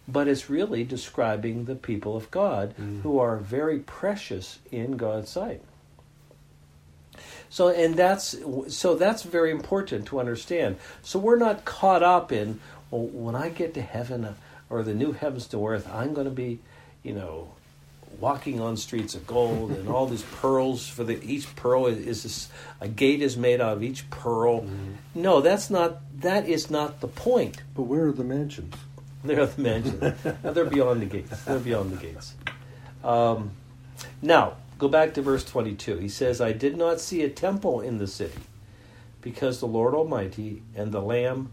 But 0.07 0.27
it's 0.27 0.49
really 0.49 0.83
describing 0.83 1.65
the 1.65 1.75
people 1.75 2.17
of 2.17 2.29
God 2.29 2.75
mm. 2.79 3.01
who 3.01 3.19
are 3.19 3.37
very 3.37 3.79
precious 3.79 4.59
in 4.71 4.97
God's 4.97 5.29
sight. 5.29 5.61
So 7.49 7.69
and 7.69 7.95
that's 7.95 8.35
so 8.67 8.95
that's 8.95 9.23
very 9.23 9.51
important 9.51 10.07
to 10.07 10.19
understand. 10.19 10.77
So 11.03 11.19
we're 11.19 11.37
not 11.37 11.65
caught 11.65 12.01
up 12.03 12.31
in 12.31 12.59
well, 12.89 13.07
when 13.07 13.35
I 13.35 13.49
get 13.49 13.73
to 13.75 13.81
heaven, 13.81 14.25
uh, 14.25 14.33
or 14.69 14.83
the 14.83 14.93
new 14.93 15.11
heavens 15.11 15.47
to 15.47 15.67
earth, 15.67 15.87
I'm 15.91 16.13
going 16.13 16.25
to 16.25 16.31
be, 16.31 16.59
you 17.03 17.13
know, 17.13 17.51
walking 18.19 18.59
on 18.59 18.77
streets 18.77 19.15
of 19.15 19.25
gold 19.25 19.71
and 19.71 19.89
all 19.89 20.07
these 20.07 20.23
pearls 20.41 20.87
for 20.87 21.03
the 21.03 21.19
each 21.23 21.55
pearl 21.55 21.87
is, 21.87 22.25
is 22.25 22.49
a 22.79 22.87
gate 22.87 23.21
is 23.21 23.35
made 23.35 23.61
out 23.61 23.77
of 23.77 23.83
each 23.83 24.09
pearl. 24.09 24.61
Mm-hmm. 24.61 25.21
No, 25.21 25.41
that's 25.41 25.69
not 25.69 26.01
that 26.21 26.47
is 26.47 26.69
not 26.69 27.01
the 27.01 27.07
point. 27.07 27.61
But 27.75 27.83
where 27.83 28.07
are 28.07 28.11
the 28.11 28.23
mansions? 28.23 28.75
They're 29.27 29.41
at 29.41 29.55
the 29.55 29.61
mansions. 29.61 30.15
they're 30.43 30.65
beyond 30.65 31.01
the 31.01 31.05
gates. 31.05 31.43
They're 31.43 31.59
beyond 31.59 31.93
the 31.93 31.97
gates. 31.97 32.33
Um, 33.03 33.51
now 34.21 34.57
go 34.77 34.89
back 34.89 35.13
to 35.13 35.21
verse 35.21 35.45
twenty-two. 35.45 35.97
He 35.97 36.09
says, 36.09 36.41
"I 36.41 36.51
did 36.51 36.75
not 36.75 36.99
see 36.99 37.21
a 37.23 37.29
temple 37.29 37.79
in 37.79 37.99
the 37.99 38.07
city, 38.07 38.41
because 39.21 39.61
the 39.61 39.67
Lord 39.67 39.93
Almighty 39.93 40.61
and 40.75 40.91
the 40.91 41.01
Lamb." 41.01 41.51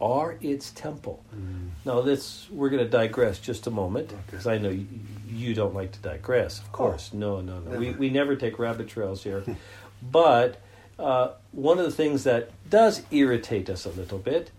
are 0.00 0.36
its 0.40 0.72
temple. 0.72 1.24
Mm. 1.32 1.70
Now, 1.84 2.00
this 2.00 2.48
we're 2.50 2.70
going 2.70 2.82
to 2.82 2.90
digress 2.90 3.38
just 3.38 3.68
a 3.68 3.70
moment 3.70 4.12
because 4.26 4.46
okay. 4.46 4.56
I 4.56 4.58
know 4.58 4.68
you, 4.68 4.86
you, 5.28 5.54
don't 5.54 5.74
like 5.74 5.92
to 5.92 6.00
digress. 6.00 6.58
Of 6.58 6.72
course, 6.72 7.12
oh, 7.14 7.18
no, 7.18 7.40
no, 7.40 7.60
no. 7.60 7.70
Never. 7.70 7.78
We 7.78 7.90
we 7.92 8.10
never 8.10 8.34
take 8.34 8.58
rabbit 8.58 8.88
trails 8.88 9.22
here, 9.22 9.44
but 10.02 10.60
uh, 10.98 11.30
one 11.52 11.78
of 11.78 11.84
the 11.84 11.92
things 11.92 12.24
that 12.24 12.50
does 12.68 13.02
irritate 13.10 13.70
us 13.70 13.86
a 13.86 13.90
little 13.90 14.18
bit 14.18 14.50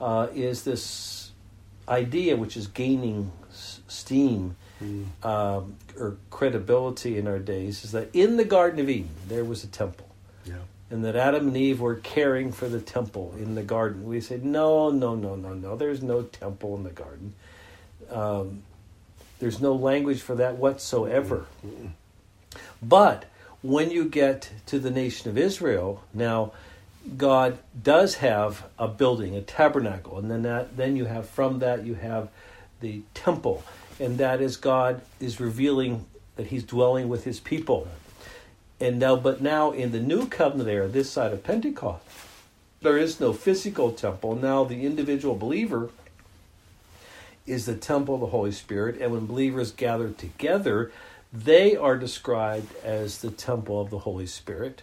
uh, 0.00 0.28
is 0.34 0.64
this 0.64 0.80
idea, 1.90 2.36
which 2.36 2.56
is 2.56 2.66
gaining 2.68 3.32
s- 3.50 3.80
steam. 3.88 4.56
Mm. 4.82 5.06
Um, 5.22 5.76
or 5.98 6.16
credibility 6.30 7.18
in 7.18 7.26
our 7.26 7.38
days 7.38 7.84
is 7.84 7.92
that 7.92 8.08
in 8.14 8.38
the 8.38 8.46
Garden 8.46 8.80
of 8.80 8.88
Eden 8.88 9.10
there 9.28 9.44
was 9.44 9.62
a 9.62 9.66
temple 9.66 10.10
and 10.90 11.04
that 11.04 11.14
Adam 11.14 11.48
and 11.48 11.56
Eve 11.56 11.80
were 11.80 11.94
caring 11.94 12.50
for 12.50 12.68
the 12.68 12.80
temple 12.80 13.32
in 13.38 13.54
the 13.54 13.62
garden. 13.62 14.04
We 14.04 14.20
said, 14.20 14.44
no, 14.44 14.90
no, 14.90 15.14
no, 15.14 15.36
no, 15.36 15.54
no. 15.54 15.76
There's 15.76 16.02
no 16.02 16.22
temple 16.22 16.76
in 16.76 16.82
the 16.82 16.90
garden. 16.90 17.34
Um, 18.10 18.64
there's 19.38 19.60
no 19.60 19.72
language 19.72 20.20
for 20.20 20.34
that 20.34 20.56
whatsoever. 20.56 21.46
But 22.82 23.26
when 23.62 23.90
you 23.90 24.08
get 24.08 24.50
to 24.66 24.80
the 24.80 24.90
nation 24.90 25.30
of 25.30 25.38
Israel, 25.38 26.02
now 26.12 26.52
God 27.16 27.58
does 27.82 28.16
have 28.16 28.66
a 28.78 28.86
building, 28.86 29.34
a 29.34 29.40
tabernacle, 29.40 30.18
and 30.18 30.30
then 30.30 30.42
that 30.42 30.76
then 30.76 30.96
you 30.96 31.06
have 31.06 31.28
from 31.28 31.60
that 31.60 31.84
you 31.84 31.94
have 31.94 32.28
the 32.80 33.02
temple, 33.14 33.64
and 33.98 34.18
that 34.18 34.40
is 34.40 34.56
God 34.56 35.00
is 35.18 35.40
revealing 35.40 36.06
that 36.36 36.48
He's 36.48 36.64
dwelling 36.64 37.08
with 37.08 37.24
His 37.24 37.40
people. 37.40 37.88
And 38.80 38.98
now, 38.98 39.16
but 39.16 39.42
now 39.42 39.72
in 39.72 39.92
the 39.92 40.00
new 40.00 40.26
covenant 40.26 40.68
era, 40.68 40.88
this 40.88 41.10
side 41.10 41.32
of 41.32 41.44
Pentecost, 41.44 42.02
there 42.82 42.96
is 42.96 43.20
no 43.20 43.32
physical 43.32 43.92
temple. 43.92 44.34
Now 44.36 44.64
the 44.64 44.86
individual 44.86 45.36
believer 45.36 45.90
is 47.46 47.66
the 47.66 47.76
temple 47.76 48.14
of 48.14 48.20
the 48.20 48.26
Holy 48.28 48.52
Spirit, 48.52 49.00
and 49.00 49.12
when 49.12 49.26
believers 49.26 49.72
gather 49.72 50.10
together, 50.10 50.90
they 51.32 51.76
are 51.76 51.96
described 51.96 52.74
as 52.84 53.18
the 53.18 53.30
temple 53.30 53.80
of 53.80 53.90
the 53.90 54.00
Holy 54.00 54.26
Spirit. 54.26 54.82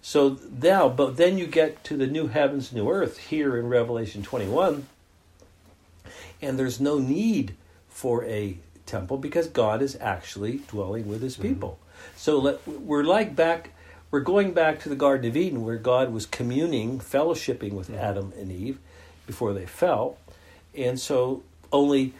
So 0.00 0.38
now, 0.60 0.88
but 0.88 1.16
then 1.16 1.38
you 1.38 1.46
get 1.46 1.84
to 1.84 1.96
the 1.96 2.06
new 2.06 2.26
heavens, 2.26 2.72
new 2.72 2.90
earth 2.90 3.18
here 3.18 3.56
in 3.56 3.68
Revelation 3.68 4.22
21, 4.22 4.86
and 6.40 6.58
there's 6.58 6.80
no 6.80 6.98
need 6.98 7.54
for 7.88 8.24
a 8.24 8.58
temple 8.86 9.16
because 9.16 9.46
God 9.46 9.80
is 9.80 9.96
actually 10.00 10.58
dwelling 10.68 11.08
with 11.08 11.22
his 11.22 11.36
people. 11.36 11.78
Mm-hmm. 11.78 12.16
So 12.16 12.38
let, 12.38 12.66
we're 12.66 13.04
like 13.04 13.36
back, 13.36 13.70
we're 14.10 14.20
going 14.20 14.52
back 14.52 14.80
to 14.80 14.88
the 14.88 14.96
Garden 14.96 15.30
of 15.30 15.36
Eden 15.36 15.64
where 15.64 15.76
God 15.76 16.12
was 16.12 16.26
communing, 16.26 16.98
fellowshipping 16.98 17.72
with 17.72 17.88
mm-hmm. 17.88 18.00
Adam 18.00 18.32
and 18.36 18.50
Eve 18.50 18.78
before 19.26 19.52
they 19.52 19.66
fell. 19.66 20.18
And 20.74 20.98
so 20.98 21.42
only 21.72 22.14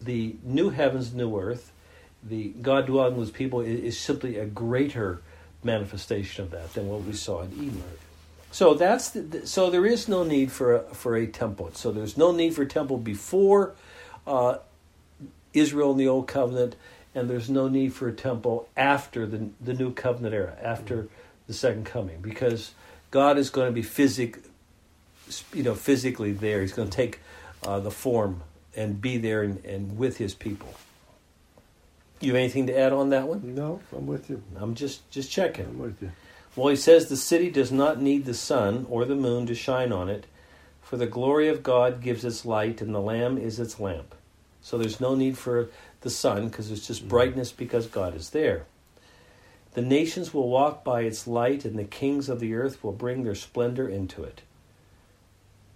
the 0.00 0.36
new 0.42 0.70
heavens, 0.70 1.14
new 1.14 1.38
earth, 1.38 1.72
the 2.22 2.48
God 2.60 2.86
dwelling 2.86 3.16
with 3.16 3.32
people 3.32 3.60
is, 3.60 3.80
is 3.80 3.98
simply 3.98 4.38
a 4.38 4.46
greater 4.46 5.22
manifestation 5.64 6.44
of 6.44 6.50
that 6.50 6.72
than 6.74 6.88
what 6.88 7.02
we 7.02 7.12
saw 7.12 7.42
in 7.42 7.52
Eden. 7.52 7.82
So 8.50 8.74
that's 8.74 9.10
the, 9.10 9.46
so 9.46 9.70
there 9.70 9.84
is 9.84 10.06
no 10.06 10.22
need 10.22 10.52
for 10.52 10.76
a, 10.76 10.80
for 10.94 11.16
a 11.16 11.26
temple. 11.26 11.70
So 11.74 11.90
there's 11.90 12.16
no 12.16 12.30
need 12.30 12.54
for 12.54 12.64
temple 12.64 12.98
before 12.98 13.74
uh, 14.26 14.58
Israel 15.52 15.92
in 15.92 15.98
the 15.98 16.06
Old 16.06 16.28
Covenant, 16.28 16.76
and 17.14 17.28
there's 17.28 17.50
no 17.50 17.68
need 17.68 17.94
for 17.94 18.08
a 18.08 18.12
temple 18.12 18.68
after 18.76 19.26
the 19.26 19.48
the 19.60 19.74
New 19.74 19.92
Covenant 19.92 20.34
era, 20.34 20.56
after 20.62 21.08
the 21.46 21.52
Second 21.52 21.84
Coming, 21.86 22.20
because 22.20 22.72
God 23.10 23.38
is 23.38 23.50
going 23.50 23.66
to 23.66 23.72
be 23.72 23.82
physic, 23.82 24.38
you 25.52 25.62
know, 25.62 25.74
physically 25.74 26.32
there. 26.32 26.60
He's 26.60 26.72
going 26.72 26.90
to 26.90 26.96
take 26.96 27.20
uh, 27.62 27.80
the 27.80 27.90
form 27.90 28.42
and 28.76 29.00
be 29.00 29.18
there 29.18 29.42
and, 29.42 29.64
and 29.64 29.98
with 29.98 30.18
His 30.18 30.34
people. 30.34 30.74
You 32.20 32.32
have 32.32 32.36
anything 32.36 32.66
to 32.68 32.78
add 32.78 32.92
on 32.92 33.10
that 33.10 33.28
one? 33.28 33.54
No, 33.54 33.80
I'm 33.94 34.06
with 34.06 34.30
you. 34.30 34.42
I'm 34.56 34.74
just 34.74 35.10
just 35.10 35.30
checking. 35.30 35.66
I'm 35.66 35.78
with 35.78 36.00
you. 36.02 36.12
Well, 36.56 36.68
he 36.68 36.76
says 36.76 37.08
the 37.08 37.16
city 37.16 37.50
does 37.50 37.72
not 37.72 38.00
need 38.00 38.24
the 38.24 38.34
sun 38.34 38.86
or 38.88 39.04
the 39.04 39.16
moon 39.16 39.46
to 39.46 39.54
shine 39.54 39.90
on 39.92 40.08
it, 40.08 40.26
for 40.80 40.96
the 40.96 41.06
glory 41.06 41.48
of 41.48 41.64
God 41.64 42.00
gives 42.00 42.24
its 42.24 42.44
light, 42.44 42.80
and 42.80 42.94
the 42.94 43.00
Lamb 43.00 43.36
is 43.36 43.58
its 43.58 43.80
lamp. 43.80 44.14
So 44.62 44.78
there's 44.78 45.00
no 45.00 45.14
need 45.14 45.36
for 45.36 45.68
the 46.02 46.10
sun 46.10 46.48
because 46.48 46.70
it's 46.70 46.86
just 46.86 47.00
mm-hmm. 47.00 47.08
brightness 47.08 47.50
because 47.50 47.86
God 47.86 48.14
is 48.14 48.30
there. 48.30 48.66
The 49.72 49.82
nations 49.82 50.32
will 50.32 50.48
walk 50.48 50.84
by 50.84 51.00
its 51.00 51.26
light, 51.26 51.64
and 51.64 51.76
the 51.76 51.84
kings 51.84 52.28
of 52.28 52.38
the 52.38 52.54
earth 52.54 52.84
will 52.84 52.92
bring 52.92 53.24
their 53.24 53.34
splendor 53.34 53.88
into 53.88 54.22
it. 54.22 54.42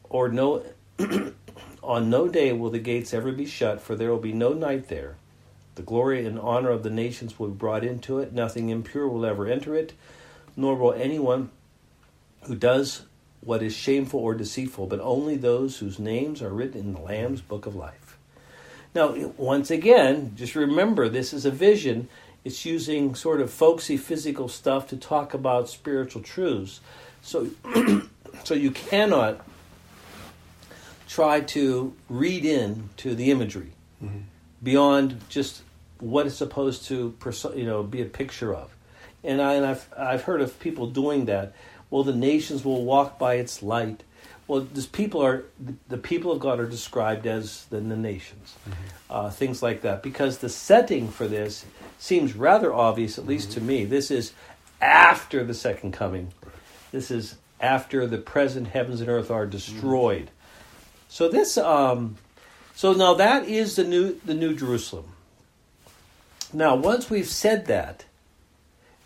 Or 0.09 0.28
no, 0.28 0.62
on 1.83 2.09
no 2.09 2.28
day 2.28 2.52
will 2.52 2.71
the 2.71 2.78
gates 2.78 3.12
ever 3.12 3.33
be 3.33 3.47
shut, 3.47 3.80
for 3.80 3.97
there 3.97 4.11
will 4.11 4.18
be 4.18 4.33
no 4.33 4.52
night 4.52 4.88
there. 4.88 5.16
The 5.79 5.85
glory 5.85 6.27
and 6.27 6.41
honor 6.41 6.71
of 6.71 6.83
the 6.83 6.91
nations 6.91 7.39
will 7.39 7.47
be 7.47 7.55
brought 7.55 7.85
into 7.85 8.19
it. 8.19 8.33
Nothing 8.33 8.69
impure 8.69 9.07
will 9.07 9.25
ever 9.25 9.47
enter 9.47 9.77
it, 9.77 9.93
nor 10.57 10.75
will 10.75 10.93
anyone 10.93 11.51
who 12.47 12.57
does 12.57 13.03
what 13.43 13.63
is 13.63 13.77
shameful 13.77 14.19
or 14.19 14.35
deceitful, 14.35 14.89
but 14.89 14.99
only 14.99 15.37
those 15.37 15.79
whose 15.79 16.01
names 16.01 16.43
are 16.43 16.53
written 16.53 16.81
in 16.81 16.93
the 16.95 17.01
Lamb's 17.01 17.43
book 17.43 17.65
of 17.65 17.77
life. 17.77 18.19
Now, 18.93 19.15
once 19.37 19.71
again, 19.71 20.33
just 20.35 20.57
remember 20.57 21.09
this 21.09 21.33
is 21.33 21.45
a 21.45 21.51
vision. 21.53 22.09
It's 22.45 22.67
using 22.67 23.15
sort 23.15 23.41
of 23.41 23.49
folksy 23.49 23.97
physical 23.97 24.49
stuff 24.49 24.89
to 24.89 24.97
talk 24.97 25.33
about 25.33 25.69
spiritual 25.69 26.23
truths. 26.23 26.81
So, 27.23 27.51
so 28.43 28.55
you 28.55 28.73
cannot 28.73 29.47
try 31.07 31.41
to 31.41 31.95
read 32.09 32.45
in 32.45 32.91
to 32.97 33.15
the 33.15 33.31
imagery 33.31 33.71
mm-hmm. 34.03 34.23
beyond 34.61 35.21
just 35.29 35.63
what 36.00 36.26
it's 36.26 36.37
supposed 36.37 36.85
to 36.87 37.14
you 37.55 37.64
know 37.64 37.83
be 37.83 38.02
a 38.02 38.07
picture 38.07 38.55
of. 38.55 38.75
And, 39.25 39.43
I, 39.43 39.55
and 39.55 39.67
I've 39.67 39.88
I've 39.97 40.23
heard 40.23 40.40
of 40.40 40.59
people 40.61 40.87
doing 40.87 41.25
that. 41.26 41.52
Well, 41.90 42.05
the 42.05 42.14
nations 42.14 42.64
will 42.64 42.85
walk 42.85 43.19
by 43.19 43.35
its 43.35 43.62
light. 43.62 44.02
Well, 44.47 44.61
this 44.61 44.87
people 44.87 45.23
are 45.23 45.45
the 45.88 45.99
people 45.99 46.33
of 46.33 46.40
God 46.40 46.61
are 46.61 46.67
described 46.67 47.26
as 47.26 47.67
the, 47.67 47.81
the 47.81 47.97
nations, 47.97 48.55
mm-hmm. 48.69 48.83
uh, 49.11 49.31
things 49.31 49.62
like 49.62 49.83
that. 49.83 50.02
Because 50.02 50.38
the 50.38 50.49
setting 50.49 51.09
for 51.09 51.26
this 51.26 51.64
seems 51.99 52.35
rather 52.35 52.73
obvious, 52.73 53.19
at 53.19 53.26
least 53.26 53.50
mm-hmm. 53.50 53.61
to 53.61 53.67
me. 53.67 53.85
This 53.85 54.11
is 54.11 54.33
after 54.81 55.45
the 55.45 55.55
second 55.55 55.93
coming. 55.93 56.33
This 56.93 57.11
is 57.11 57.37
after 57.61 58.07
the 58.07 58.19
present 58.19 58.69
heavens 58.69 59.00
and 59.00 59.11
earth 59.11 59.31
are 59.31 59.47
destroyed. 59.47 60.26
Mm-hmm. 60.26 60.33
So 61.09 61.28
this, 61.28 61.59
um, 61.59 62.17
so 62.75 62.93
now 62.93 63.14
that 63.14 63.49
is 63.49 63.76
the 63.76 63.85
new 63.85 64.21
the 64.25 64.35
new 64.35 64.55
Jerusalem. 64.55 65.07
Now, 66.52 66.76
once 66.76 67.11
we've 67.11 67.28
said 67.28 67.67
that, 67.67 68.05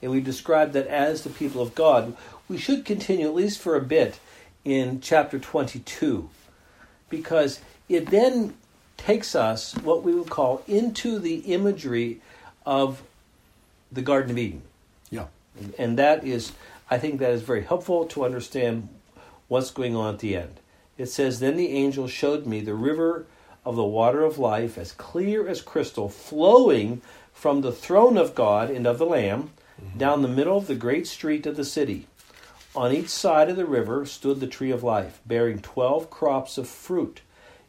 and 0.01 0.11
we've 0.11 0.25
described 0.25 0.73
that 0.75 0.87
as 0.87 1.23
the 1.23 1.31
people 1.31 1.63
of 1.63 1.75
God, 1.75 2.17
we 2.49 2.59
should 2.59 2.85
continue 2.85 3.27
at 3.27 3.35
least 3.35 3.61
for 3.61 3.77
a 3.77 3.81
bit 3.81 4.19
in 4.65 5.01
chapter 5.01 5.39
22, 5.39 6.29
because 7.09 7.61
it 7.89 8.11
then 8.11 8.55
takes 8.97 9.35
us, 9.35 9.75
what 9.79 10.03
we 10.03 10.15
would 10.15 10.31
call, 10.31 10.63
into 10.67 11.19
the 11.19 11.37
imagery 11.53 12.21
of 12.65 13.03
the 13.91 14.03
Garden 14.03 14.31
of 14.31 14.39
Eden. 14.39 14.63
Yeah. 15.11 15.27
And 15.79 15.99
that 15.99 16.25
is, 16.25 16.53
I 16.91 16.99
think 16.99 17.19
that 17.21 17.33
is 17.33 17.43
very 17.43 17.63
helpful 17.63 18.07
to 18.07 18.25
understand 18.25 18.89
what's 19.49 19.71
going 19.71 19.97
on 19.97 20.15
at 20.15 20.21
the 20.21 20.37
end. 20.37 20.61
It 20.97 21.07
says, 21.07 21.41
Then 21.41 21.57
the 21.57 21.69
angel 21.69 22.07
showed 22.07 22.47
me 22.47 22.61
the 22.61 22.75
river 22.75 23.27
of 23.65 23.77
the 23.77 23.85
water 23.85 24.25
of 24.25 24.39
life, 24.39 24.79
as 24.79 24.93
clear 24.93 25.49
as 25.49 25.61
crystal, 25.61 26.09
flowing 26.09 27.03
from 27.33 27.61
the 27.61 27.73
throne 27.73 28.17
of 28.17 28.35
God 28.35 28.71
and 28.71 28.87
of 28.87 28.99
the 28.99 29.07
Lamb 29.07 29.51
mm-hmm. 29.81 29.99
down 29.99 30.23
the 30.23 30.29
middle 30.29 30.57
of 30.57 30.67
the 30.67 30.75
great 30.75 31.07
street 31.07 31.47
of 31.47 31.57
the 31.57 31.65
city. 31.65 32.07
On 32.75 32.93
each 32.93 33.09
side 33.09 33.51
of 33.51 33.57
the 33.57 33.67
river 33.67 34.07
stood 34.07 34.41
the 34.41 34.47
tree 34.47 34.71
of 34.71 34.83
life, 34.83 35.21
bearing 35.27 35.59
twelve 35.59 36.09
crops 36.09 36.57
of 36.57 36.67
fruit, 36.69 37.21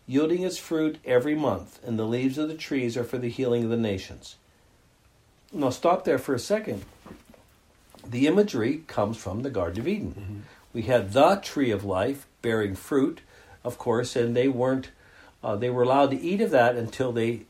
yielding 0.08 0.44
its 0.44 0.58
fruit 0.58 0.98
every 1.04 1.36
month, 1.36 1.80
and 1.86 2.00
the 2.00 2.06
leaves 2.06 2.38
of 2.38 2.48
the 2.48 2.56
trees 2.56 2.96
are 2.96 3.04
for 3.04 3.18
the 3.18 3.30
healing 3.30 3.66
of 3.66 3.70
the 3.70 3.78
nations. 3.78 4.36
Now, 5.52 5.70
stop 5.70 6.04
there 6.04 6.18
for 6.18 6.34
a 6.34 6.40
second. 6.40 6.84
The 8.06 8.28
imagery 8.28 8.84
comes 8.88 9.18
from 9.18 9.44
the 9.44 9.50
Garden 9.50 9.82
of 9.82 9.88
Eden. 9.88 10.16
Mm-hmm. 10.18 10.40
We 10.74 10.82
had 10.84 11.14
the 11.14 11.36
tree 11.36 11.72
of 11.72 11.84
life 11.84 12.26
bearing 12.42 12.76
fruit, 12.76 13.22
of 13.64 13.78
course, 13.78 14.16
and 14.16 14.36
they 14.36 14.48
weren't, 14.48 14.90
uh, 15.44 15.56
they 15.56 15.70
were 15.70 15.84
allowed 15.84 16.12
to 16.12 16.22
eat 16.22 16.42
of 16.42 16.52
that 16.52 16.76
until 16.76 17.12
they 17.12 17.44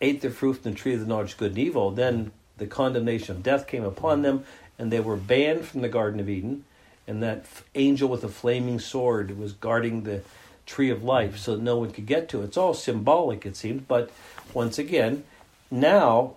ate 0.00 0.20
the 0.20 0.30
fruit 0.30 0.54
from 0.54 0.72
the 0.72 0.78
tree 0.78 0.94
of 0.94 1.00
the 1.00 1.06
knowledge 1.06 1.32
of 1.32 1.38
good 1.38 1.52
and 1.52 1.58
evil, 1.58 1.90
then 1.90 2.32
the 2.56 2.66
condemnation 2.66 3.36
of 3.36 3.42
death 3.42 3.66
came 3.66 3.84
upon 3.84 4.22
them, 4.22 4.44
and 4.78 4.90
they 4.90 5.00
were 5.00 5.16
banned 5.16 5.64
from 5.64 5.80
the 5.80 5.88
Garden 5.88 6.20
of 6.20 6.28
Eden. 6.28 6.64
And 7.06 7.22
that 7.22 7.44
angel 7.74 8.08
with 8.08 8.22
a 8.22 8.28
flaming 8.28 8.78
sword 8.78 9.36
was 9.38 9.52
guarding 9.52 10.02
the 10.02 10.22
tree 10.64 10.90
of 10.90 11.02
life 11.02 11.38
so 11.38 11.56
that 11.56 11.62
no 11.62 11.76
one 11.76 11.90
could 11.90 12.06
get 12.06 12.28
to 12.28 12.40
it. 12.40 12.44
It's 12.44 12.56
all 12.56 12.74
symbolic, 12.74 13.44
it 13.44 13.56
seems. 13.56 13.82
But 13.88 14.10
once 14.54 14.78
again, 14.78 15.24
now 15.70 16.36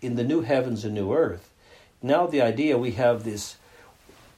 in 0.00 0.14
the 0.14 0.24
new 0.24 0.42
heavens 0.42 0.84
and 0.84 0.94
new 0.94 1.12
earth, 1.12 1.50
now 2.02 2.26
the 2.26 2.42
idea 2.42 2.78
we 2.78 2.92
have 2.92 3.24
this 3.24 3.56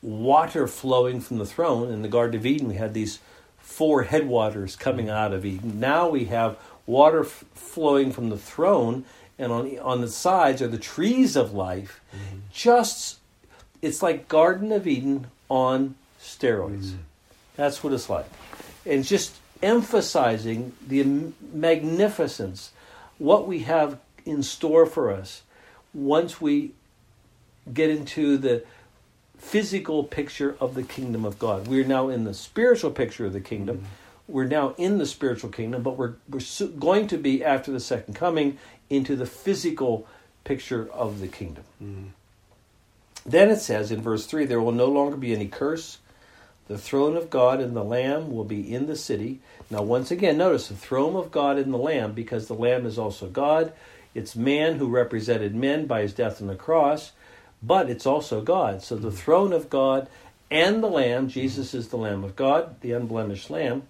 water 0.00 0.66
flowing 0.66 1.20
from 1.20 1.38
the 1.38 1.46
throne. 1.46 1.92
In 1.92 2.02
the 2.02 2.08
Garden 2.08 2.40
of 2.40 2.46
Eden, 2.46 2.68
we 2.68 2.76
had 2.76 2.94
these 2.94 3.18
four 3.58 4.04
headwaters 4.04 4.76
coming 4.76 5.10
out 5.10 5.34
of 5.34 5.44
Eden. 5.44 5.78
Now 5.78 6.08
we 6.08 6.26
have 6.26 6.56
water 6.88 7.20
f- 7.20 7.44
flowing 7.54 8.10
from 8.10 8.30
the 8.30 8.38
throne, 8.38 9.04
and 9.38 9.52
on 9.52 9.78
on 9.78 10.00
the 10.00 10.08
sides 10.08 10.60
are 10.60 10.66
the 10.66 10.78
trees 10.78 11.36
of 11.36 11.52
life. 11.52 12.00
Mm-hmm. 12.12 12.38
Just 12.52 13.18
it's 13.80 14.02
like 14.02 14.26
Garden 14.26 14.72
of 14.72 14.88
Eden 14.88 15.28
on 15.48 15.94
steroids. 16.20 16.86
Mm-hmm. 16.86 17.02
That's 17.54 17.84
what 17.84 17.92
it's 17.92 18.10
like, 18.10 18.26
and 18.84 19.04
just 19.04 19.36
emphasizing 19.62 20.72
the 20.86 21.32
magnificence, 21.52 22.72
what 23.18 23.46
we 23.46 23.60
have 23.60 23.98
in 24.24 24.42
store 24.42 24.86
for 24.86 25.12
us 25.12 25.42
once 25.92 26.40
we 26.40 26.72
get 27.72 27.90
into 27.90 28.38
the 28.38 28.64
physical 29.36 30.04
picture 30.04 30.56
of 30.60 30.74
the 30.74 30.82
kingdom 30.82 31.24
of 31.24 31.38
God. 31.38 31.68
We're 31.68 31.84
now 31.84 32.08
in 32.08 32.24
the 32.24 32.34
spiritual 32.34 32.90
picture 32.90 33.26
of 33.26 33.32
the 33.32 33.40
kingdom. 33.40 33.78
Mm-hmm 33.78 34.07
we're 34.28 34.44
now 34.44 34.74
in 34.76 34.98
the 34.98 35.06
spiritual 35.06 35.50
kingdom, 35.50 35.82
but 35.82 35.96
we're, 35.96 36.14
we're 36.28 36.68
going 36.78 37.08
to 37.08 37.16
be, 37.16 37.42
after 37.42 37.72
the 37.72 37.80
second 37.80 38.14
coming, 38.14 38.58
into 38.90 39.16
the 39.16 39.26
physical 39.26 40.06
picture 40.44 40.88
of 40.92 41.20
the 41.20 41.28
kingdom. 41.28 41.64
Mm. 41.82 42.08
Then 43.26 43.50
it 43.50 43.60
says 43.60 43.90
in 43.90 44.02
verse 44.02 44.26
3 44.26 44.44
there 44.44 44.60
will 44.60 44.72
no 44.72 44.86
longer 44.86 45.16
be 45.16 45.34
any 45.34 45.48
curse, 45.48 45.98
The 46.68 46.78
throne 46.78 47.16
of 47.16 47.30
God 47.30 47.60
and 47.60 47.74
the 47.74 47.84
Lamb 47.84 48.30
will 48.30 48.44
be 48.44 48.72
in 48.72 48.86
the 48.86 48.96
city. 48.96 49.40
Now, 49.70 49.82
once 49.82 50.10
again, 50.10 50.38
notice 50.38 50.68
the 50.68 50.76
throne 50.76 51.16
of 51.16 51.30
God 51.30 51.58
and 51.58 51.72
the 51.72 51.78
Lamb, 51.78 52.12
because 52.12 52.46
the 52.46 52.54
Lamb 52.54 52.86
is 52.86 52.98
also 52.98 53.28
God. 53.28 53.72
It's 54.14 54.36
man 54.36 54.76
who 54.76 54.88
represented 54.88 55.54
men 55.54 55.86
by 55.86 56.02
his 56.02 56.14
death 56.14 56.40
on 56.40 56.48
the 56.48 56.54
cross, 56.54 57.12
but 57.62 57.90
it's 57.90 58.06
also 58.06 58.40
God. 58.40 58.82
So 58.82 58.96
the 58.96 59.10
throne 59.10 59.52
of 59.52 59.68
God 59.68 60.08
and 60.50 60.82
the 60.82 60.88
Lamb, 60.88 61.28
Jesus 61.28 61.74
is 61.74 61.88
the 61.88 61.98
Lamb 61.98 62.24
of 62.24 62.36
God, 62.36 62.80
the 62.80 62.92
unblemished 62.92 63.50
Lamb. 63.50 63.82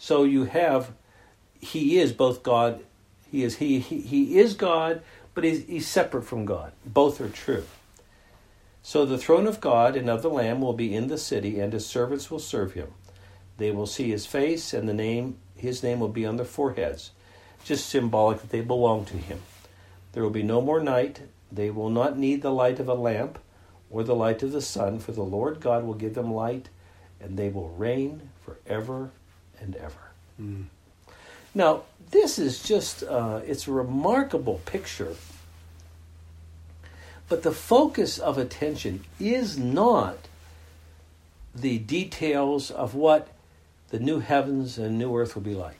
So 0.00 0.22
you 0.24 0.44
have, 0.44 0.92
he 1.60 1.98
is 1.98 2.14
both 2.14 2.42
God, 2.42 2.82
he 3.30 3.44
is 3.44 3.58
he 3.58 3.80
he, 3.80 4.00
he 4.00 4.38
is 4.38 4.54
God, 4.54 5.02
but 5.34 5.44
he's, 5.44 5.66
he's 5.66 5.86
separate 5.86 6.24
from 6.24 6.46
God. 6.46 6.72
Both 6.86 7.20
are 7.20 7.28
true. 7.28 7.64
So 8.82 9.04
the 9.04 9.18
throne 9.18 9.46
of 9.46 9.60
God 9.60 9.96
and 9.96 10.08
of 10.08 10.22
the 10.22 10.30
Lamb 10.30 10.62
will 10.62 10.72
be 10.72 10.94
in 10.94 11.08
the 11.08 11.18
city, 11.18 11.60
and 11.60 11.74
his 11.74 11.84
servants 11.84 12.30
will 12.30 12.38
serve 12.38 12.72
him. 12.72 12.88
They 13.58 13.72
will 13.72 13.86
see 13.86 14.08
his 14.08 14.24
face, 14.24 14.72
and 14.72 14.88
the 14.88 14.94
name 14.94 15.36
his 15.54 15.82
name 15.82 16.00
will 16.00 16.08
be 16.08 16.24
on 16.24 16.36
their 16.36 16.46
foreheads, 16.46 17.10
just 17.62 17.86
symbolic 17.86 18.40
that 18.40 18.48
they 18.48 18.62
belong 18.62 19.04
to 19.04 19.18
him. 19.18 19.42
There 20.12 20.22
will 20.22 20.30
be 20.30 20.42
no 20.42 20.62
more 20.62 20.80
night. 20.80 21.20
They 21.52 21.68
will 21.68 21.90
not 21.90 22.16
need 22.16 22.40
the 22.40 22.54
light 22.54 22.80
of 22.80 22.88
a 22.88 22.94
lamp 22.94 23.38
or 23.90 24.02
the 24.02 24.14
light 24.14 24.42
of 24.42 24.52
the 24.52 24.62
sun, 24.62 24.98
for 24.98 25.12
the 25.12 25.20
Lord 25.22 25.60
God 25.60 25.84
will 25.84 25.92
give 25.92 26.14
them 26.14 26.32
light, 26.32 26.70
and 27.20 27.36
they 27.36 27.50
will 27.50 27.68
reign 27.68 28.30
forever 28.40 29.10
and 29.60 29.76
ever. 29.76 30.10
Mm. 30.40 30.64
Now, 31.54 31.82
this 32.10 32.38
is 32.38 32.62
just, 32.62 33.02
uh, 33.02 33.40
it's 33.46 33.66
a 33.66 33.72
remarkable 33.72 34.60
picture. 34.64 35.16
But 37.28 37.42
the 37.42 37.52
focus 37.52 38.18
of 38.18 38.38
attention 38.38 39.04
is 39.20 39.56
not 39.56 40.18
the 41.54 41.78
details 41.78 42.70
of 42.70 42.94
what 42.94 43.28
the 43.90 43.98
new 43.98 44.20
heavens 44.20 44.78
and 44.78 44.98
new 44.98 45.16
earth 45.16 45.34
will 45.34 45.42
be 45.42 45.54
like. 45.54 45.78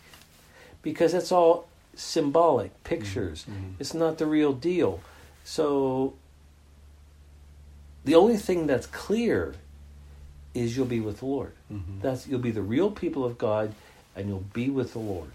Because 0.83 1.13
that's 1.13 1.33
all 1.33 1.69
symbolic 1.95 2.83
pictures. 2.85 3.45
Mm-hmm. 3.49 3.75
It's 3.79 3.95
not 3.95 4.19
the 4.19 4.27
real 4.27 4.53
deal. 4.53 5.01
So 5.45 6.15
the 8.05 8.15
only 8.15 8.37
thing 8.37 8.67
that's 8.67 8.87
clear 8.87 9.55
is 10.54 10.76
you'll 10.76 10.87
be 10.87 11.00
with 11.00 11.21
the 11.21 11.26
Lord. 11.26 11.52
Mm-hmm. 11.73 12.00
That's 12.00 12.26
you'll 12.26 12.40
be 12.40 12.50
the 12.50 12.62
real 12.62 12.90
people 12.90 13.25
of 13.25 13.38
God 13.38 13.75
and 14.16 14.28
you'll 14.28 14.45
be 14.52 14.69
with 14.69 14.92
the 14.92 14.99
Lord. 14.99 15.30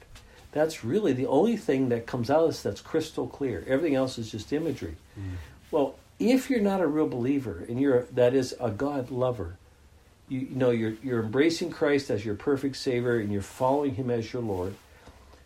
That's 0.51 0.83
really 0.83 1.13
the 1.13 1.27
only 1.27 1.57
thing 1.57 1.89
that 1.89 2.05
comes 2.05 2.29
out 2.29 2.41
of 2.41 2.47
this 2.47 2.61
that's 2.61 2.81
crystal 2.81 3.27
clear. 3.27 3.63
Everything 3.67 3.95
else 3.95 4.17
is 4.17 4.31
just 4.31 4.53
imagery. 4.53 4.95
Mm. 5.19 5.35
Well, 5.71 5.95
if 6.19 6.49
you're 6.49 6.61
not 6.61 6.81
a 6.81 6.87
real 6.87 7.07
believer 7.07 7.65
and 7.67 7.79
you're 7.79 8.03
that 8.13 8.33
is 8.33 8.55
a 8.59 8.71
God 8.71 9.11
lover, 9.11 9.57
you, 10.29 10.39
you, 10.39 10.55
know 10.55 10.71
you're 10.71 10.95
you're 11.03 11.21
embracing 11.21 11.71
Christ 11.71 12.09
as 12.09 12.25
your 12.25 12.35
perfect 12.35 12.77
Savior 12.77 13.17
and 13.17 13.31
you're 13.31 13.41
following 13.41 13.95
Him 13.95 14.09
as 14.09 14.31
your 14.31 14.41
Lord. 14.41 14.75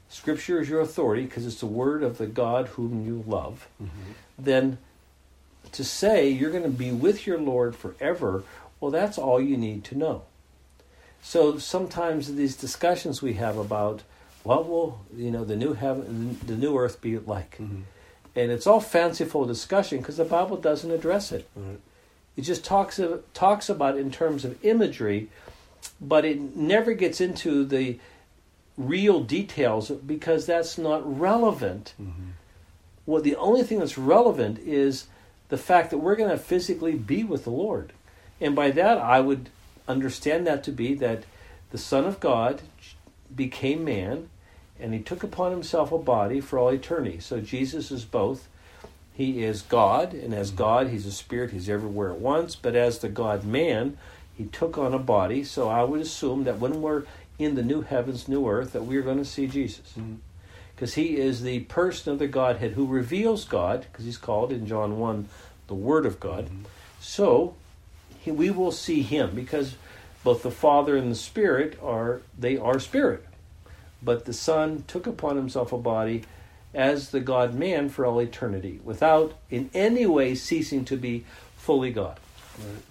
Scripture 0.10 0.60
is 0.60 0.70
your 0.70 0.82
authority 0.82 1.24
because 1.24 1.46
it's 1.46 1.60
the 1.60 1.68
word 1.68 2.02
of 2.02 2.18
the 2.18 2.26
God 2.26 2.68
whom 2.70 3.06
you 3.06 3.24
love. 3.28 3.68
Mm-hmm. 3.82 4.12
Then 4.38 4.78
to 5.72 5.84
say 5.84 6.30
you're 6.30 6.52
going 6.52 6.64
to 6.64 6.70
be 6.70 6.92
with 6.92 7.28
your 7.28 7.40
Lord 7.40 7.76
forever, 7.76 8.44
well, 8.80 8.92
that's 8.92 9.18
all 9.18 9.42
you 9.42 9.58
need 9.58 9.84
to 9.86 9.98
know. 9.98 10.24
So 11.22 11.58
sometimes 11.58 12.36
these 12.36 12.56
discussions 12.56 13.22
we 13.22 13.34
have 13.34 13.58
about 13.58 14.04
what 14.44 14.68
will 14.68 15.02
you 15.16 15.32
know 15.32 15.44
the 15.44 15.56
new 15.56 15.74
heaven, 15.74 16.40
the 16.46 16.56
new 16.56 16.78
earth 16.78 17.02
be 17.02 17.18
like, 17.18 17.58
mm-hmm. 17.58 17.82
and 18.36 18.52
it's 18.52 18.66
all 18.66 18.80
fanciful 18.80 19.46
discussion 19.46 19.98
because 20.00 20.18
the 20.18 20.26
Bible 20.26 20.58
doesn't 20.58 20.92
address 20.92 21.32
it. 21.32 21.48
Mm-hmm. 21.58 21.76
It 22.38 22.44
just 22.44 22.64
talks 22.64 23.00
of, 23.00 23.24
talks 23.34 23.68
about 23.68 23.98
in 23.98 24.12
terms 24.12 24.46
of 24.46 24.64
imagery, 24.64 25.30
but 26.00 26.24
it 26.24 26.56
never 26.56 26.94
gets 26.94 27.20
into 27.20 27.66
the 27.66 28.00
real 28.78 29.20
details 29.20 29.92
because 29.92 30.46
that's 30.46 30.78
not 30.78 31.20
relevant. 31.20 31.94
Mm-hmm. 32.02 32.30
Well, 33.06 33.22
the 33.22 33.36
only 33.36 33.64
thing 33.64 33.80
that's 33.80 33.98
relevant 33.98 34.60
is 34.60 35.08
the 35.50 35.58
fact 35.58 35.90
that 35.90 35.98
we're 35.98 36.16
going 36.16 36.30
to 36.30 36.38
physically 36.38 36.94
be 36.94 37.24
with 37.24 37.44
the 37.44 37.50
Lord. 37.50 37.92
And 38.42 38.56
by 38.56 38.72
that, 38.72 38.98
I 38.98 39.20
would 39.20 39.50
understand 39.88 40.48
that 40.48 40.64
to 40.66 40.72
be 40.72 40.94
that 40.96 41.24
the 41.72 41.78
Son 41.78 42.06
of 42.06 42.20
God 42.20 42.62
became 43.36 43.84
man 43.84 44.30
and 44.80 44.94
he 44.94 45.00
took 45.00 45.24
upon 45.24 45.52
himself 45.52 45.92
a 45.92 45.98
body 45.98 46.40
for 46.40 46.58
all 46.58 46.70
eternity. 46.70 47.20
So 47.20 47.42
Jesus 47.42 47.92
is 47.92 48.06
both. 48.06 48.48
He 49.14 49.44
is 49.44 49.64
God, 49.64 50.14
and 50.14 50.34
as 50.34 50.50
God, 50.50 50.88
he's 50.88 51.06
a 51.06 51.12
spirit, 51.12 51.52
he's 51.52 51.68
everywhere 51.68 52.12
at 52.12 52.22
once. 52.22 52.56
But 52.56 52.78
as 52.78 53.00
the 53.00 53.10
God 53.10 53.44
man, 53.44 53.98
he 54.38 54.46
took 54.46 54.78
on 54.78 54.94
a 54.94 55.00
body. 55.00 55.44
So 55.44 55.68
I 55.68 55.84
would 55.84 56.00
assume 56.00 56.46
that 56.46 56.60
when 56.60 56.82
we're 56.82 57.04
in 57.38 57.56
the 57.56 57.62
new 57.62 57.82
heavens, 57.82 58.30
new 58.30 58.48
earth, 58.48 58.72
that 58.72 58.84
we're 58.84 59.02
going 59.02 59.18
to 59.18 59.26
see 59.26 59.48
Jesus. 59.48 59.94
Mm-hmm 59.98 60.16
because 60.80 60.94
he 60.94 61.18
is 61.18 61.42
the 61.42 61.60
person 61.62 62.14
of 62.14 62.20
the 62.20 62.28
Godhead 62.28 62.72
who 62.72 62.86
reveals 62.86 63.44
God, 63.44 63.86
because 63.92 64.06
he's 64.06 64.18
called 64.18 64.50
in 64.50 64.66
John 64.66 64.98
1 64.98 65.28
the 65.68 65.74
Word 65.74 66.06
of 66.06 66.22
God. 66.22 66.46
Mm-hmm. 66.46 66.64
So 67.02 67.56
we 68.32 68.50
will 68.50 68.72
see 68.72 69.02
him 69.02 69.36
because 69.36 69.76
both 70.24 70.44
the 70.44 70.52
Father 70.52 70.98
and 70.98 71.12
the 71.12 71.16
Spirit 71.16 71.78
are 71.82 72.22
they 72.38 72.58
are 72.58 72.80
spirit. 72.80 73.26
But 74.02 74.26
the 74.26 74.34
Son 74.34 74.84
took 74.88 75.08
upon 75.08 75.36
himself 75.36 75.72
a 75.72 75.78
body 75.78 76.24
as 76.74 77.10
the 77.10 77.20
God 77.20 77.54
man 77.54 77.90
for 77.90 78.06
all 78.06 78.20
eternity, 78.20 78.80
without 78.84 79.36
in 79.50 79.70
any 79.74 80.06
way 80.06 80.36
ceasing 80.36 80.86
to 80.86 80.98
be 80.98 81.26
fully 81.58 81.92
God. 81.92 82.20
Right. 82.58 82.84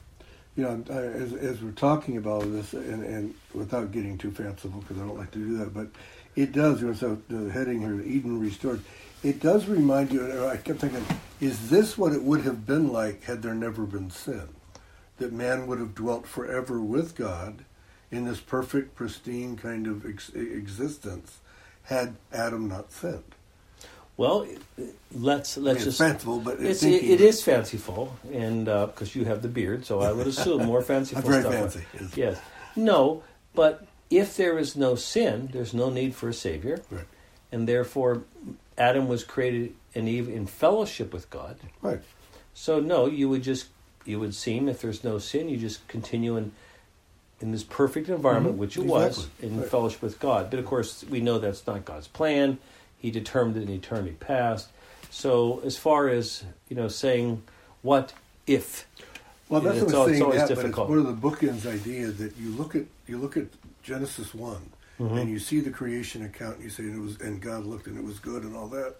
You 0.56 0.66
uh, 0.66 0.74
know, 0.74 0.92
as, 0.92 1.32
as 1.34 1.62
we're 1.62 1.70
talking 1.70 2.16
about 2.16 2.42
this, 2.42 2.72
and, 2.72 3.04
and 3.04 3.34
without 3.54 3.92
getting 3.92 4.18
too 4.18 4.32
fanciful, 4.32 4.80
because 4.80 4.96
I 4.96 5.06
don't 5.06 5.16
like 5.16 5.30
to 5.30 5.38
do 5.38 5.58
that, 5.58 5.72
but 5.72 5.86
it 6.34 6.50
does. 6.52 6.80
You 6.80 6.88
know, 6.88 6.94
so 6.94 7.18
the 7.28 7.50
heading 7.50 7.80
here, 7.80 8.00
Eden 8.00 8.40
restored. 8.40 8.82
It 9.22 9.40
does 9.40 9.66
remind 9.66 10.12
you. 10.12 10.46
I 10.46 10.56
kept 10.56 10.80
thinking, 10.80 11.04
is 11.40 11.70
this 11.70 11.96
what 11.96 12.12
it 12.12 12.22
would 12.22 12.42
have 12.42 12.66
been 12.66 12.92
like 12.92 13.24
had 13.24 13.42
there 13.42 13.54
never 13.54 13.84
been 13.84 14.10
sin? 14.10 14.48
That 15.18 15.32
man 15.32 15.66
would 15.66 15.78
have 15.78 15.94
dwelt 15.94 16.26
forever 16.26 16.80
with 16.80 17.16
God 17.16 17.64
in 18.10 18.24
this 18.24 18.40
perfect, 18.40 18.94
pristine 18.94 19.56
kind 19.56 19.86
of 19.86 20.06
ex- 20.06 20.30
existence 20.30 21.38
had 21.84 22.16
Adam 22.32 22.68
not 22.68 22.92
sinned. 22.92 23.34
Well, 24.16 24.46
let's 25.12 25.56
let's 25.56 25.76
I 25.76 25.78
mean, 25.78 25.84
just 25.84 25.98
fanciful, 25.98 26.40
but 26.40 26.60
it's, 26.60 26.82
it, 26.82 27.04
it 27.04 27.20
is 27.20 27.40
fanciful, 27.40 28.16
and 28.32 28.64
because 28.64 29.14
uh, 29.14 29.20
you 29.20 29.24
have 29.26 29.42
the 29.42 29.48
beard, 29.48 29.86
so 29.86 30.00
I 30.00 30.10
would 30.10 30.26
assume 30.34 30.66
more 30.66 30.82
fanciful. 30.82 31.24
I'm 31.24 31.30
very 31.30 31.42
stuff. 31.42 31.72
fancy. 31.72 31.84
Yes. 31.94 32.16
yes. 32.16 32.40
No, 32.74 33.22
but 33.54 33.86
if 34.10 34.36
there 34.36 34.58
is 34.58 34.74
no 34.74 34.96
sin, 34.96 35.50
there's 35.52 35.72
no 35.72 35.88
need 35.88 36.16
for 36.16 36.28
a 36.28 36.34
savior, 36.34 36.82
right. 36.90 37.04
and 37.52 37.68
therefore 37.68 38.24
Adam 38.76 39.06
was 39.06 39.22
created 39.22 39.74
and 39.94 40.08
Eve 40.08 40.28
in 40.28 40.46
fellowship 40.46 41.12
with 41.12 41.30
God. 41.30 41.56
Right. 41.80 42.00
So 42.54 42.80
no, 42.80 43.06
you 43.06 43.28
would 43.28 43.44
just 43.44 43.68
you 44.08 44.18
would 44.18 44.34
seem 44.34 44.68
if 44.68 44.80
there's 44.80 45.04
no 45.04 45.18
sin, 45.18 45.48
you 45.48 45.58
just 45.58 45.86
continue 45.86 46.36
in 46.36 46.52
in 47.40 47.52
this 47.52 47.62
perfect 47.62 48.08
environment, 48.08 48.54
mm-hmm. 48.54 48.60
which 48.60 48.76
it 48.76 48.82
exactly. 48.82 49.06
was 49.06 49.28
in 49.42 49.60
right. 49.60 49.70
fellowship 49.70 50.02
with 50.02 50.18
God. 50.18 50.50
But 50.50 50.58
of 50.58 50.66
course, 50.66 51.04
we 51.08 51.20
know 51.20 51.38
that's 51.38 51.64
not 51.68 51.84
God's 51.84 52.08
plan. 52.08 52.58
He 52.98 53.12
determined 53.12 53.56
it 53.56 53.62
in 53.62 53.70
eternity 53.70 54.16
past. 54.18 54.68
So 55.10 55.60
as 55.64 55.76
far 55.76 56.08
as 56.08 56.42
you 56.68 56.76
know, 56.76 56.88
saying 56.88 57.42
what 57.82 58.12
if. 58.46 58.86
Well, 59.48 59.60
that's 59.60 59.80
what 59.80 59.94
I'm 59.94 60.14
saying. 60.14 60.30
That, 60.30 60.48
difficult. 60.48 60.88
but 60.88 60.94
it's 60.94 61.04
one 61.04 61.14
of 61.14 61.20
the 61.20 61.28
bookends 61.28 61.66
idea 61.66 62.08
that 62.08 62.36
you 62.36 62.50
look 62.50 62.74
at 62.74 62.84
you 63.06 63.18
look 63.18 63.36
at 63.36 63.46
Genesis 63.82 64.34
one, 64.34 64.70
mm-hmm. 64.98 65.16
and 65.16 65.30
you 65.30 65.38
see 65.38 65.60
the 65.60 65.70
creation 65.70 66.24
account, 66.24 66.56
and 66.56 66.64
you 66.64 66.70
say 66.70 66.84
it 66.84 66.98
was, 66.98 67.20
and 67.20 67.40
God 67.40 67.64
looked 67.64 67.86
and 67.86 67.96
it 67.96 68.04
was 68.04 68.18
good 68.18 68.42
and 68.42 68.56
all 68.56 68.68
that, 68.68 68.96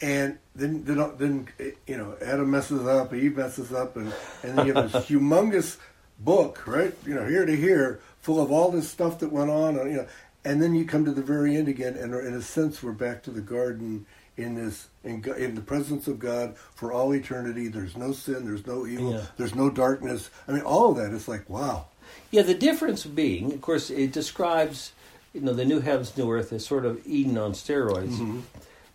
and 0.00 0.38
then 0.54 0.84
then 0.84 1.12
then 1.18 1.48
you 1.86 1.96
know 1.96 2.16
Adam 2.22 2.50
messes 2.50 2.86
up, 2.86 3.14
Eve 3.14 3.36
messes 3.36 3.72
up, 3.72 3.96
and 3.96 4.12
and 4.42 4.58
then 4.58 4.66
you 4.66 4.74
have 4.74 4.92
this 4.92 5.06
humongous 5.08 5.76
book, 6.18 6.66
right? 6.66 6.94
You 7.06 7.14
know, 7.14 7.26
here 7.26 7.44
to 7.44 7.56
here, 7.56 8.00
full 8.20 8.40
of 8.40 8.50
all 8.50 8.70
this 8.70 8.88
stuff 8.88 9.18
that 9.20 9.32
went 9.32 9.50
on, 9.50 9.78
and 9.78 9.90
you 9.90 9.96
know, 9.98 10.06
and 10.44 10.62
then 10.62 10.74
you 10.74 10.84
come 10.84 11.04
to 11.04 11.12
the 11.12 11.22
very 11.22 11.56
end 11.56 11.68
again, 11.68 11.96
and 11.96 12.14
in 12.14 12.34
a 12.34 12.42
sense, 12.42 12.82
we're 12.82 12.92
back 12.92 13.22
to 13.24 13.30
the 13.30 13.40
garden 13.40 14.06
in 14.36 14.54
this 14.54 14.88
in, 15.04 15.24
in 15.36 15.54
the 15.54 15.60
presence 15.60 16.06
of 16.06 16.18
God 16.18 16.56
for 16.74 16.92
all 16.92 17.14
eternity. 17.14 17.68
There's 17.68 17.96
no 17.96 18.12
sin, 18.12 18.44
there's 18.44 18.66
no 18.66 18.86
evil, 18.86 19.12
yeah. 19.12 19.22
there's 19.36 19.54
no 19.54 19.70
darkness. 19.70 20.30
I 20.46 20.52
mean, 20.52 20.62
all 20.62 20.90
of 20.90 20.96
that 20.96 21.12
is 21.12 21.28
like 21.28 21.48
wow. 21.50 21.86
Yeah, 22.30 22.42
the 22.42 22.54
difference 22.54 23.04
being, 23.04 23.52
of 23.52 23.60
course, 23.60 23.90
it 23.90 24.12
describes 24.12 24.92
you 25.34 25.40
know 25.40 25.52
the 25.52 25.64
new 25.64 25.80
heavens, 25.80 26.16
new 26.16 26.30
earth 26.30 26.52
as 26.52 26.64
sort 26.64 26.86
of 26.86 27.04
Eden 27.06 27.36
on 27.36 27.52
steroids. 27.52 28.16
Mm-hmm. 28.16 28.40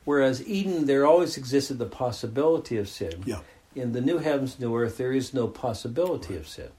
Whereas 0.05 0.45
Eden, 0.47 0.85
there 0.85 1.05
always 1.05 1.37
existed 1.37 1.77
the 1.77 1.85
possibility 1.85 2.77
of 2.77 2.89
sin. 2.89 3.23
Yeah. 3.25 3.39
In 3.75 3.93
the 3.93 4.01
new 4.01 4.19
heavens, 4.19 4.59
new 4.59 4.75
earth, 4.75 4.97
there 4.97 5.13
is 5.13 5.33
no 5.33 5.47
possibility 5.47 6.33
right. 6.33 6.41
of 6.41 6.47
sin, 6.47 6.69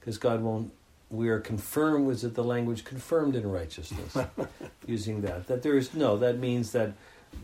because 0.00 0.18
God 0.18 0.42
won't. 0.42 0.72
We 1.10 1.28
are 1.28 1.40
confirmed. 1.40 2.06
Was 2.06 2.24
it 2.24 2.34
the 2.34 2.44
language 2.44 2.84
confirmed 2.84 3.36
in 3.36 3.48
righteousness? 3.50 4.16
using 4.86 5.22
that, 5.22 5.46
that 5.46 5.62
there 5.62 5.76
is 5.76 5.94
no. 5.94 6.18
That 6.18 6.38
means 6.38 6.72
that 6.72 6.92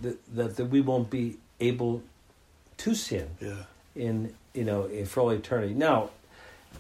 that, 0.03 0.35
that, 0.35 0.57
that 0.57 0.65
we 0.67 0.81
won't 0.81 1.11
be 1.11 1.39
able 1.61 2.03
to 2.79 2.95
sin. 2.95 3.29
Yeah. 3.41 3.63
In 3.95 4.35
you 4.55 4.65
know 4.65 4.85
eh, 4.85 5.05
for 5.05 5.21
all 5.21 5.31
eternity. 5.31 5.75
Now, 5.75 6.11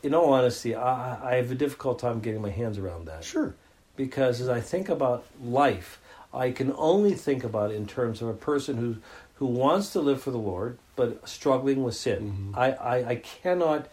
in 0.02 0.14
all 0.14 0.32
honesty, 0.32 0.74
I, 0.74 1.32
I 1.32 1.34
have 1.36 1.50
a 1.50 1.54
difficult 1.54 1.98
time 1.98 2.20
getting 2.20 2.42
my 2.42 2.50
hands 2.50 2.78
around 2.78 3.06
that. 3.06 3.24
Sure. 3.24 3.54
Because 3.96 4.40
as 4.40 4.48
I 4.48 4.60
think 4.60 4.88
about 4.88 5.24
life, 5.42 5.99
I 6.32 6.50
can 6.52 6.72
only 6.76 7.14
think 7.14 7.42
about 7.44 7.70
it 7.72 7.74
in 7.74 7.86
terms 7.86 8.22
of 8.22 8.28
a 8.28 8.34
person 8.34 8.76
who 8.76 8.96
who 9.36 9.46
wants 9.46 9.90
to 9.94 10.00
live 10.00 10.20
for 10.22 10.30
the 10.30 10.38
Lord 10.38 10.78
but 10.96 11.26
struggling 11.28 11.82
with 11.82 11.94
sin. 11.96 12.52
Mhm. 12.54 12.58
I, 12.58 12.72
I, 12.72 13.08
I 13.10 13.14
cannot 13.16 13.88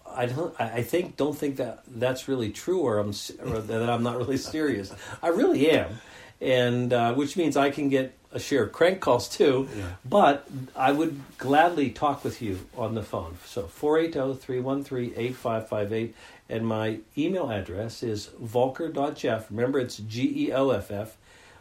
I 0.04 0.26
don't 0.26 0.60
I 0.60 0.82
think 0.82 1.16
don't 1.16 1.38
think 1.38 1.58
that 1.58 1.84
that's 1.86 2.26
really 2.26 2.50
true 2.50 2.80
or 2.80 2.98
I'm 2.98 3.12
or 3.44 3.60
that 3.70 3.88
I'm 3.88 4.02
not 4.02 4.16
really 4.16 4.38
serious. 4.38 4.92
I 5.22 5.28
really 5.28 5.70
am. 5.70 6.00
And 6.40 6.92
uh, 6.92 7.14
which 7.14 7.36
means 7.36 7.56
I 7.56 7.70
can 7.70 7.88
get 7.88 8.18
a 8.32 8.40
share 8.40 8.64
of 8.64 8.72
crank 8.72 9.00
calls 9.00 9.28
too. 9.28 9.68
Yeah. 9.76 9.84
But 10.04 10.48
I 10.74 10.90
would 10.92 11.20
gladly 11.38 11.90
talk 11.90 12.24
with 12.24 12.42
you 12.42 12.58
on 12.76 12.94
the 12.94 13.02
phone. 13.02 13.38
So 13.44 13.62
oh, 13.62 13.66
480-313-8558 13.80 16.12
and 16.48 16.66
my 16.66 17.00
email 17.16 17.50
address 17.50 18.02
is 18.02 18.26
volker.jeff. 18.40 19.50
Remember 19.50 19.78
it's 19.78 19.98
G 19.98 20.46
E 20.46 20.52
L 20.52 20.72
F 20.72 20.90
F 20.90 21.16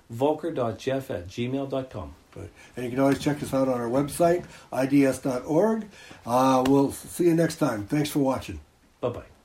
volker.jeff 0.10 1.12
at 1.12 1.28
gmail.com. 1.28 2.16
And 2.76 2.86
you 2.86 2.92
can 2.92 3.00
always 3.00 3.20
check 3.20 3.42
us 3.42 3.54
out 3.54 3.68
on 3.68 3.82
our 3.82 3.90
website, 3.90 4.46
ids.org. 4.72 5.88
Uh, 6.26 6.64
we'll 6.68 6.92
see 6.92 7.26
you 7.26 7.34
next 7.34 7.56
time. 7.56 7.88
Thanks 7.88 8.12
for 8.12 8.20
watching. 8.20 8.60
Bye 9.02 9.10
bye. 9.10 9.37